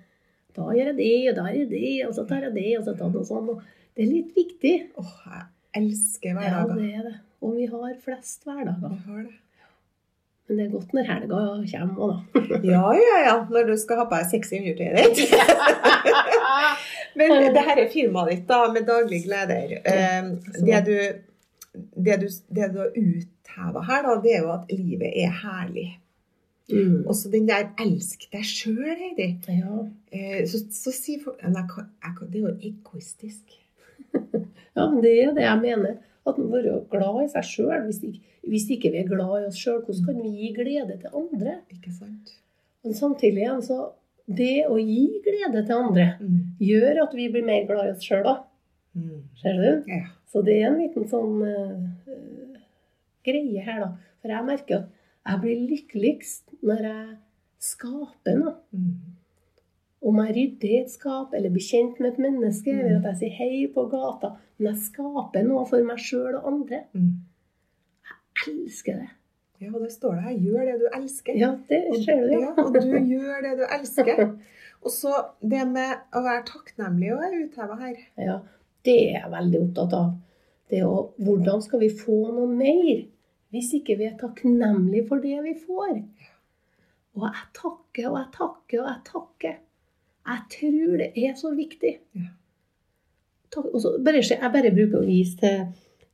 [0.54, 2.84] Da gjør jeg det, og da gjør jeg det, og så tar jeg det, og
[2.86, 3.50] så tar jeg noe sånn.
[3.50, 3.62] Og
[3.96, 4.74] det er litt viktig.
[5.00, 5.46] Åh, jeg
[5.84, 7.14] elsker Ja, det er det.
[7.42, 8.92] Og vi har flest hverdager.
[8.92, 9.38] Vi har det.
[10.52, 11.42] Men det er godt når helga
[11.72, 12.40] kommer òg, da.
[12.74, 13.36] Ja, ja, ja.
[13.48, 15.32] Når du skal ha på deg sexy undertøyet ditt.
[17.22, 19.78] Men det her er firmaet ditt, da, med daglig gleder.
[19.80, 20.28] Eh,
[20.60, 20.98] Det du,
[22.04, 25.88] det du, det du har utheva her, da, det er jo at livet er herlig.
[26.72, 27.08] Mm.
[27.08, 29.30] Også den der 'elsk deg sjøl', Heidi.
[29.48, 29.88] Ja.
[30.12, 33.56] Eh, Så, så sier folk Det er jo egoistisk.
[34.76, 35.96] ja, det er det jeg mener.
[36.28, 37.88] At man være glad i seg sjøl.
[37.88, 38.02] Hvis,
[38.46, 41.56] hvis ikke vi er glad i oss sjøl, hvordan kan vi gi glede til andre?
[41.74, 42.36] Ikke sant?
[42.84, 43.80] Men samtidig igjen, så
[44.32, 46.38] det å gi glede til andre Mm.
[46.62, 48.36] gjør at vi blir mer glad i oss sjøl da.
[48.96, 49.22] Mm.
[49.42, 49.90] Ser du?
[49.90, 50.04] Ja.
[50.32, 52.60] Så det er en liten sånn eh,
[53.26, 53.90] greie her, da.
[54.22, 54.90] For jeg merker at
[55.32, 57.18] jeg blir lykkeligst når jeg
[57.62, 58.56] skaper noe.
[58.74, 59.11] Mm.
[60.02, 63.36] Om jeg rydder et skap, eller blir kjent med et menneske, eller at jeg sier
[63.38, 64.34] hei på gata.
[64.58, 66.80] Men jeg skaper noe for meg sjøl og andre.
[66.98, 67.12] Mm.
[68.10, 69.12] Jeg elsker det.
[69.62, 70.40] Ja, og det står det her.
[70.42, 71.38] Gjør det du elsker.
[71.38, 72.52] Ja, det ser du, Ja, ja.
[72.64, 74.24] og du gjør det du elsker.
[74.82, 75.12] Og så
[75.46, 78.00] det med å være takknemlig og er utheva her.
[78.18, 78.40] Ja,
[78.82, 80.08] det er jeg veldig opptatt av.
[80.74, 83.04] Det å, hvordan skal vi få noe mer
[83.54, 85.94] hvis ikke vi er takknemlige for det vi får?
[87.20, 89.60] Og jeg takker og jeg takker og jeg takker.
[90.28, 91.96] Jeg tror det er så viktig.
[92.16, 92.28] Ja.
[93.52, 95.66] Takk, og bare, jeg bare bruker å vise til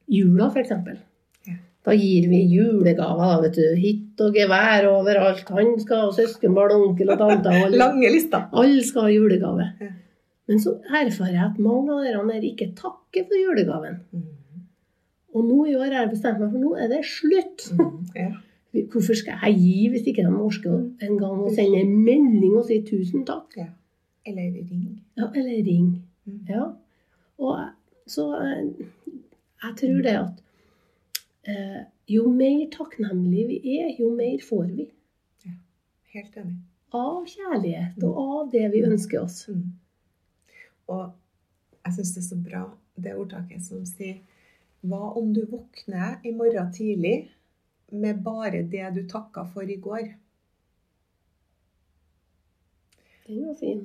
[0.10, 0.72] jula, f.eks.
[1.48, 1.58] Ja.
[1.86, 3.42] Da gir vi julegaver.
[3.44, 5.50] vet du, Hytt og gevær overalt.
[5.54, 7.54] Han skal ha søskenbarn og onkel og tante.
[7.68, 8.48] og Lange lister.
[8.52, 9.70] alle skal ha julegave.
[9.84, 9.92] Ja.
[10.48, 14.00] Men så erfarer jeg at mange av dere der ikke takker for julegaven.
[14.16, 14.66] Mm.
[15.36, 17.68] Og nå i år har jeg bestemt meg for nå er det slutt.
[17.76, 17.98] Mm.
[18.16, 18.30] Ja.
[18.94, 22.56] Hvorfor skal jeg gi hvis ikke de orker å- en gang å sende en melding
[22.58, 23.54] og si tusen takk?
[23.60, 23.68] ja.
[24.28, 25.02] Eller ring.
[25.16, 25.92] Ja, eller ring.
[26.28, 26.40] Mm.
[26.50, 26.66] Ja.
[27.38, 27.60] Og
[28.08, 28.88] så eh,
[29.64, 30.44] jeg tror det at
[31.50, 34.88] eh, jo mer takknemlige vi er, jo mer får vi.
[35.46, 35.54] Ja,
[36.14, 36.58] Helt enig.
[36.96, 39.42] Av kjærlighet og av det vi ønsker oss.
[39.52, 39.74] Mm.
[40.94, 41.10] Og
[41.84, 42.62] jeg syns det er så bra,
[42.96, 44.22] det ordtaket som sier
[44.88, 47.18] Hva om du våkner i morgen tidlig
[47.92, 50.14] med bare det du takka for i går?
[53.28, 53.82] Den var fin.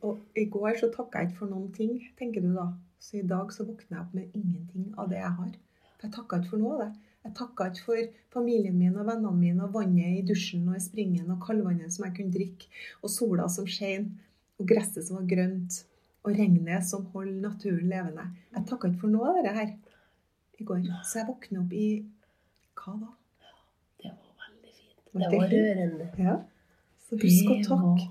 [0.00, 2.70] Og i går så takka jeg ikke for noen ting, tenker du da.
[3.00, 5.52] Så i dag så våkner jeg opp med ingenting av det jeg har.
[5.96, 6.90] For jeg takka ikke for noe av det.
[7.20, 8.00] Jeg takka ikke for
[8.32, 12.06] familien min og vennene mine og vannet i dusjen og i springen og kaldvannet som
[12.06, 12.68] jeg kunne drikke,
[13.04, 14.06] og sola som skein,
[14.60, 15.82] og gresset som var grønt,
[16.24, 18.24] og regnet som holder naturen levende.
[18.54, 19.74] Jeg takka ikke for noe av det her
[20.60, 20.86] i går.
[21.04, 21.88] Så jeg våkner opp i
[22.80, 23.10] hva da?
[24.00, 25.04] Det var veldig fint.
[25.12, 26.08] Det det var rørende.
[26.20, 26.38] Ja.
[27.04, 28.08] Så husk å takke.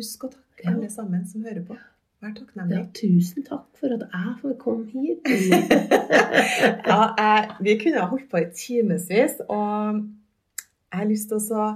[0.00, 1.76] Husk å takke alle sammen som hører på.
[2.20, 2.76] Vær takknemlig.
[2.78, 5.28] Ja, tusen takk for at jeg får komme hit.
[6.90, 11.68] ja, jeg, vi kunne ha holdt på i timevis, og jeg har lyst til å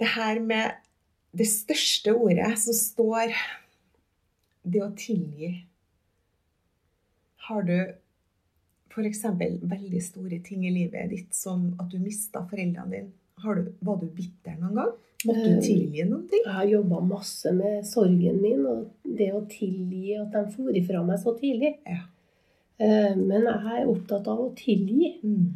[0.00, 0.78] Det her med
[1.36, 3.34] det største ordet som står
[4.64, 5.50] Det å tilgi.
[7.48, 7.76] Har du
[8.90, 9.24] f.eks.
[9.36, 13.19] veldig store ting i livet ditt, som at du mista foreldrene dine?
[13.42, 14.90] Har du, var du bitter noen gang?
[15.26, 16.42] Måtte Eh, du tilgi noen ting?
[16.46, 21.02] Jeg har jobba masse med sorgen min, og det å tilgi at de for ifra
[21.04, 21.74] meg så tidlig.
[21.86, 22.00] Ja.
[22.80, 25.18] Eh, Men jeg er opptatt av å tilgi.
[25.22, 25.50] Mm.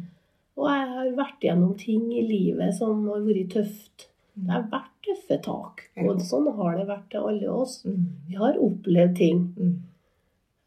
[0.57, 4.07] Og jeg har vært gjennom ting i livet som har vært tøft.
[4.35, 5.81] Det har vært tøffe tak.
[5.97, 7.83] Og sånn har det vært til alle oss.
[7.85, 8.05] Mm.
[8.29, 9.41] Vi har opplevd ting.
[9.57, 9.75] Mm.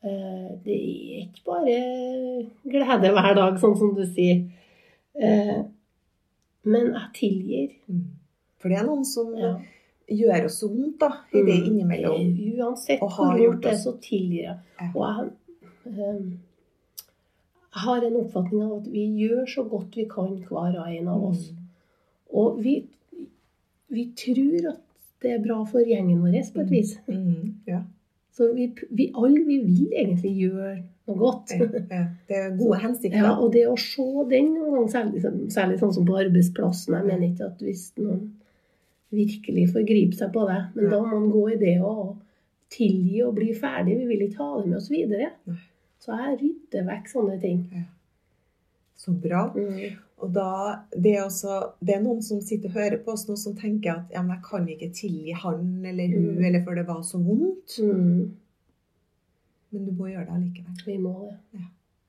[0.03, 1.79] Eh, Det er ikke bare
[2.65, 4.45] glede hver dag, sånn som du sier.
[6.65, 7.75] Men jeg tilgir.
[7.89, 8.05] Mm.
[8.59, 9.59] For det er noen som Ja.
[10.11, 11.67] gjør oss så vondt, da, i det Mm.
[11.69, 12.59] innimellom.
[12.59, 14.59] Uansett hvor har gjort gjort det, så tilgir jeg.
[14.95, 15.31] Og jeg,
[15.87, 16.39] jeg
[17.85, 21.25] har en oppfatning av at vi gjør så godt vi kan, hver og en av
[21.31, 21.51] oss.
[21.51, 21.57] Mm.
[22.35, 22.75] Og vi,
[23.91, 24.81] vi tror at
[25.23, 26.97] det er bra for gjengen vår på et vis.
[27.09, 27.55] Mm.
[27.67, 27.83] Ja.
[28.39, 30.73] Så vi, vi alle vi vil egentlig gjøre
[31.09, 31.55] noe godt.
[31.59, 31.67] Ja.
[31.91, 32.03] ja.
[32.29, 33.19] Det er gode hensikter.
[33.25, 35.23] Ja, og det å se den noen gang, særlig,
[35.55, 38.29] særlig sånn som på arbeidsplassen Jeg mener ikke at hvis noen
[39.15, 40.91] virkelig forgriper seg på det, men Ja.
[40.95, 42.19] da må man gå i det og
[42.71, 43.97] tilgi og bli ferdig.
[44.03, 45.31] Vi vil ikke ha det med oss videre.
[45.99, 47.63] Så jeg rydder vekk sånne ting.
[48.99, 49.47] Så bra.
[49.57, 49.97] Mm.
[50.21, 50.47] Og da,
[50.97, 53.93] det, er også, det er noen som sitter og hører på oss nå, som tenker
[53.93, 56.45] at ja, men jeg kan ikke tilgi han eller hun, Mm.
[56.49, 57.77] eller for det var så vondt.
[57.79, 58.31] Mm.
[59.73, 60.81] Men du må gjøre det allikevel.
[60.87, 61.37] Vi må det.
[61.59, 61.67] Ja.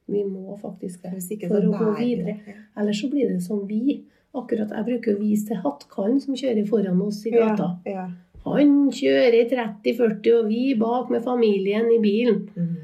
[0.09, 1.11] Vi må faktisk det.
[1.17, 2.37] Hvis ikke For å gå videre.
[2.45, 2.55] det.
[2.81, 3.99] Ellers så blir det som vi.
[4.33, 7.67] Akkurat Jeg bruker å vise til hattkallen som kjører foran oss i gata.
[7.85, 8.07] Ja, ja.
[8.45, 12.47] Han kjører i 30-40, og vi bak med familien i bilen.
[12.55, 12.75] Mm.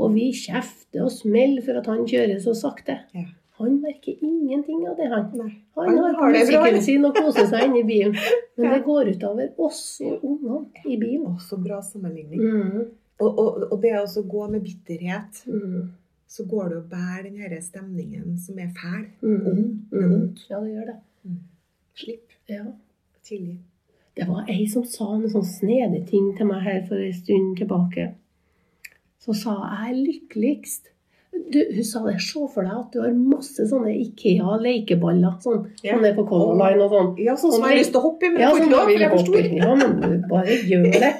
[0.00, 3.00] Og vi kjefter og smeller for at han kjører så sakte.
[3.12, 3.26] Ja.
[3.60, 5.30] Han merker ingenting av det, han.
[5.38, 5.50] Nei.
[5.76, 8.16] Han, Han har det musikken sin og koser seg inni bilen.
[8.56, 8.74] Men Ja.
[8.74, 11.26] det går utover oss og ungene i bilen.
[11.28, 12.40] Å, så bra sammenligning.
[12.40, 12.84] Mm.
[13.20, 15.90] Og, og, og det å gå med bitterhet, Mm.
[16.26, 19.06] så går det å bære den denne stemningen som er fæl.
[19.22, 19.46] Mm.
[19.46, 19.90] Ond.
[19.90, 20.14] Det er Mm.
[20.22, 20.46] ondt.
[20.50, 20.98] Ja, det gjør det.
[22.00, 22.28] Slipp.
[22.48, 22.64] Ja.
[23.24, 23.58] Tilgi.
[24.16, 27.56] Det var ei som sa en sånn snedig ting til meg her for en stund
[27.58, 28.14] tilbake.
[29.20, 29.52] Så sa
[29.86, 30.88] jeg lykkeligst.
[31.50, 35.36] Du, hun sa det, se for deg at du har masse sånne Ikea-lekeballer.
[35.42, 35.94] Sånn, Ja.
[35.96, 37.10] Sånne på Color Line og sånn.
[37.22, 38.66] Ja, sånn som jeg har lyst til å hoppe i, men Ja, jeg får som
[38.66, 39.58] ikke lov, for vil jeg hoppe i.
[39.58, 41.12] Ja, men du bare gjør det.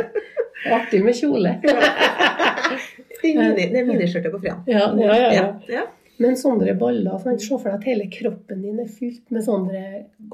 [0.76, 1.54] Artig med kjole.
[3.20, 4.62] Det er mini- miniskjørtet på fredag.
[4.70, 5.48] Ja, ja, ja, ja.
[5.68, 5.86] ja.
[6.20, 9.82] Men sånne baller, sånn se for deg at hele kroppen din er fylt med sånne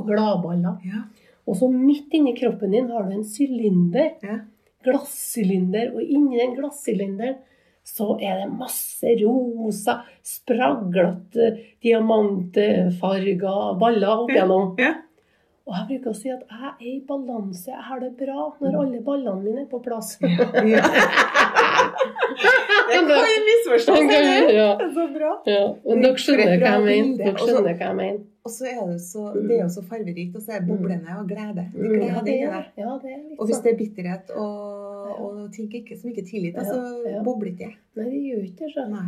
[0.07, 0.81] gladballer.
[0.87, 1.05] Ja.
[1.47, 4.15] Og så midt inni kroppen din har du en sylinder.
[4.23, 4.41] Ja.
[4.87, 5.93] Glassylinder.
[5.95, 7.37] Og inni den glassylinderen
[7.87, 11.53] så er det masse rosa, spraglete,
[11.85, 14.73] diamantfarga baller opp igjennom.
[14.83, 14.95] Ja.
[15.67, 17.73] Og jeg bruker å si at jeg er i balanse.
[17.73, 20.13] Jeg har det bra når alle ballene mine er på plass.
[20.23, 20.47] Ja.
[22.87, 23.99] Det kan jo misforstås,
[24.55, 24.67] ja.
[24.95, 25.31] Så bra.
[25.49, 27.17] Ja, men dere skjønner hva jeg mener.
[27.19, 28.21] Dere skjønner hva jeg mener.
[28.47, 31.17] Og så er det så, det er jo så fargerikt, og så er boblene boblende
[31.19, 31.65] og glede.
[31.73, 33.65] Det Mm, Ja, det er, ja, det er litt Og hvis sånn.
[33.65, 34.45] det er bitterhet og,
[35.21, 36.57] og ting ikke, som ikke tillit.
[36.59, 37.23] Altså, Ja, så ja.
[37.23, 37.71] bobler ikke.
[37.97, 38.73] Nei, det gjør ikke det.
[38.75, 38.89] så.
[38.91, 39.07] Nei.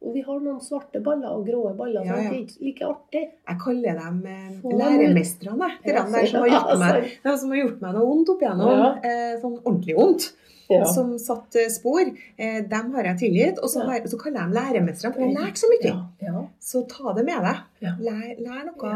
[0.00, 2.84] Og vi har noen svarte baller og grå baller, Ja, så det er ikke like
[2.88, 3.24] artig.
[3.48, 5.68] Jeg kaller dem eh, læremestrene.
[5.84, 8.40] De Ja, der som har, gjort meg, de som har gjort meg noe vondt opp
[8.46, 8.70] igjennom.
[8.80, 8.92] Ja.
[9.10, 10.30] Eh, sånn ordentlig vondt.
[10.70, 10.84] Ja.
[10.86, 12.00] Som satt eh, spor.
[12.38, 13.58] Eh, dem har jeg tilgitt.
[13.60, 13.90] Og så, Ja.
[13.90, 15.84] har, så kaller jeg dem læremestrene, for jeg har lært så mye.
[15.90, 16.46] Ja, ja.
[16.60, 17.62] Så ta det med deg.
[17.84, 17.92] Ja.
[18.00, 18.92] Lær, lær noe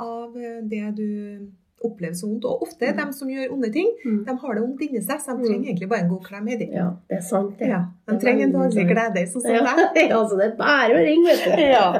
[0.00, 0.32] av
[0.72, 1.50] det du
[1.84, 2.44] opplever så vondt.
[2.48, 4.24] Og ofte de som gjør onde ting, Mm.
[4.26, 5.44] de har det vondt inni seg, så de Mm.
[5.46, 6.46] trenger egentlig bare en god klem.
[6.48, 6.68] Heidi.
[6.72, 7.68] ja, det er sant, det.
[7.68, 10.10] Ja, de Det er trenger en daglig glede, sånn som Ja, deg.
[10.18, 11.62] altså, det er bare å ringe, vet du.
[11.76, 11.94] Ja.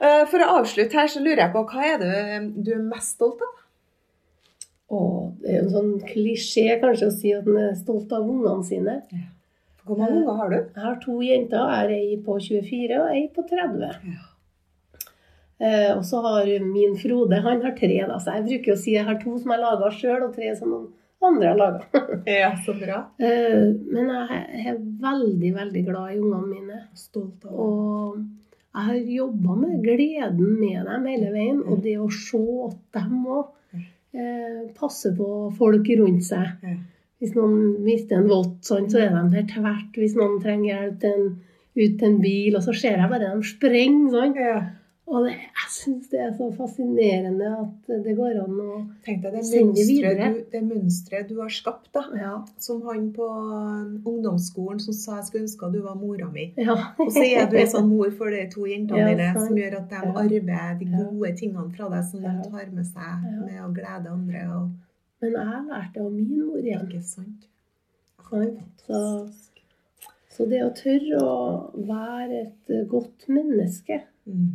[0.00, 3.16] Eh, For å avslutte her, så lurer jeg på hva er det du er mest
[3.18, 3.58] stolt av?
[4.92, 8.26] Å, det er jo en sånn klisjé kanskje å si at en er stolt av
[8.28, 8.98] ungene sine.
[9.86, 10.56] Hvor mange unger har du?
[10.56, 11.56] Jeg har to jenter.
[11.58, 13.82] Jeg har ei på 24 og ei på 30.
[13.88, 14.18] Eh,
[15.62, 18.00] og så har min Frode han har tre.
[18.08, 20.50] da, så Jeg bruker å si jeg har to som jeg laga sjøl, og tre
[20.58, 20.88] som noen
[21.22, 21.80] andre har laga.
[22.26, 22.98] Ja, så bra.
[23.18, 26.80] Eh, men jeg er veldig, veldig glad i ungene mine.
[26.98, 27.54] Stolt av.
[27.54, 28.22] Og
[28.72, 31.60] jeg har jobba med gleden med dem hele veien.
[31.66, 36.58] Og det å se at dem òg eh, passer på folk rundt seg.
[36.64, 36.76] Ja.
[37.22, 39.92] Hvis noen mister en vott, sånn, så er de der tvert.
[39.94, 41.04] Hvis noen trenger hjelp
[41.72, 44.10] ut til en bil, og så ser jeg bare dem sprenge.
[44.10, 44.34] Sånn.
[45.10, 49.34] Og det, jeg syns det er så fascinerende at det går an å Tenk deg
[49.34, 52.04] det mønsteret det du, har skapt, da.
[52.16, 52.34] Ja.
[52.62, 56.46] Som han på ungdomsskolen som sa jeg skulle ønske du var mora mi.
[56.56, 56.76] ja.
[57.02, 59.78] Og så er du en sånn mor for de to jentene dine, ja, som gjør
[59.80, 63.70] at de arver de gode tingene fra deg, som de tar med seg med å
[63.74, 64.44] glede andre.
[64.54, 64.70] Og,
[65.22, 66.86] Men jeg har lært det av min mor igjen.
[66.86, 67.48] ikke sant?
[68.86, 69.02] Så,
[70.32, 71.36] så det å tørre å
[71.90, 74.52] være et godt menneske Mm.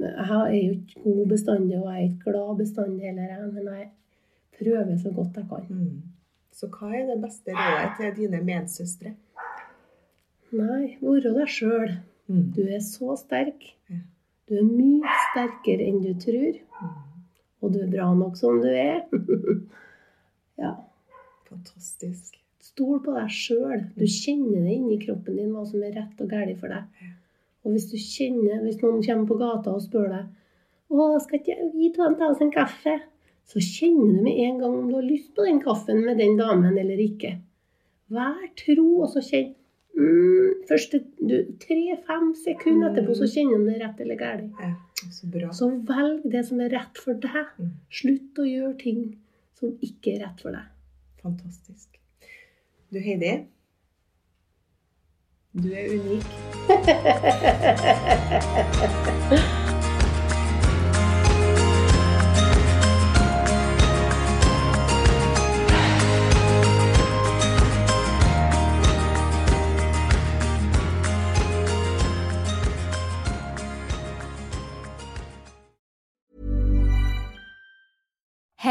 [0.00, 3.90] Jeg er jo ikke god bestandig, og jeg er ikke glad bestandig heller, men jeg
[4.58, 5.68] prøver så godt jeg kan.
[5.68, 6.02] Mm.
[6.54, 9.14] Så hva er det beste rådet til dine medsøstre?
[10.54, 11.96] Nei, være deg sjøl.
[12.30, 12.44] Mm.
[12.54, 13.66] Du er så sterk.
[14.48, 16.60] Du er mye sterkere enn du tror.
[17.64, 19.02] Og du er bra nok som du er.
[20.62, 20.74] ja.
[21.48, 22.38] Fantastisk.
[22.64, 23.86] Stol på deg sjøl.
[23.96, 27.10] Du kjenner det inni kroppen din hva som er rett og galt for deg.
[27.64, 31.70] Og hvis du kjenner, hvis noen kommer på gata og spør deg å, skal ikke
[31.74, 32.98] vi ta ta oss en kaffe?
[33.48, 36.38] Så kjenner du med en gang om du har lyst på den kaffen med den
[36.38, 37.34] damen eller ikke.
[38.14, 39.50] Vær tro, og så kjenn
[39.96, 41.00] mm, Første
[41.60, 44.62] tre-fem sekunder etterpå så kjenner du om det er rett eller galt.
[44.62, 44.70] Ja,
[45.12, 45.28] så.
[45.58, 47.50] Så velg det som er rett for deg.
[47.60, 47.74] Mm.
[47.92, 49.02] Slutt å gjøre ting
[49.58, 50.70] som ikke er rett for deg.
[51.24, 52.00] Fantastisk.
[52.92, 53.34] Du Heidi,
[55.62, 56.24] du er unik.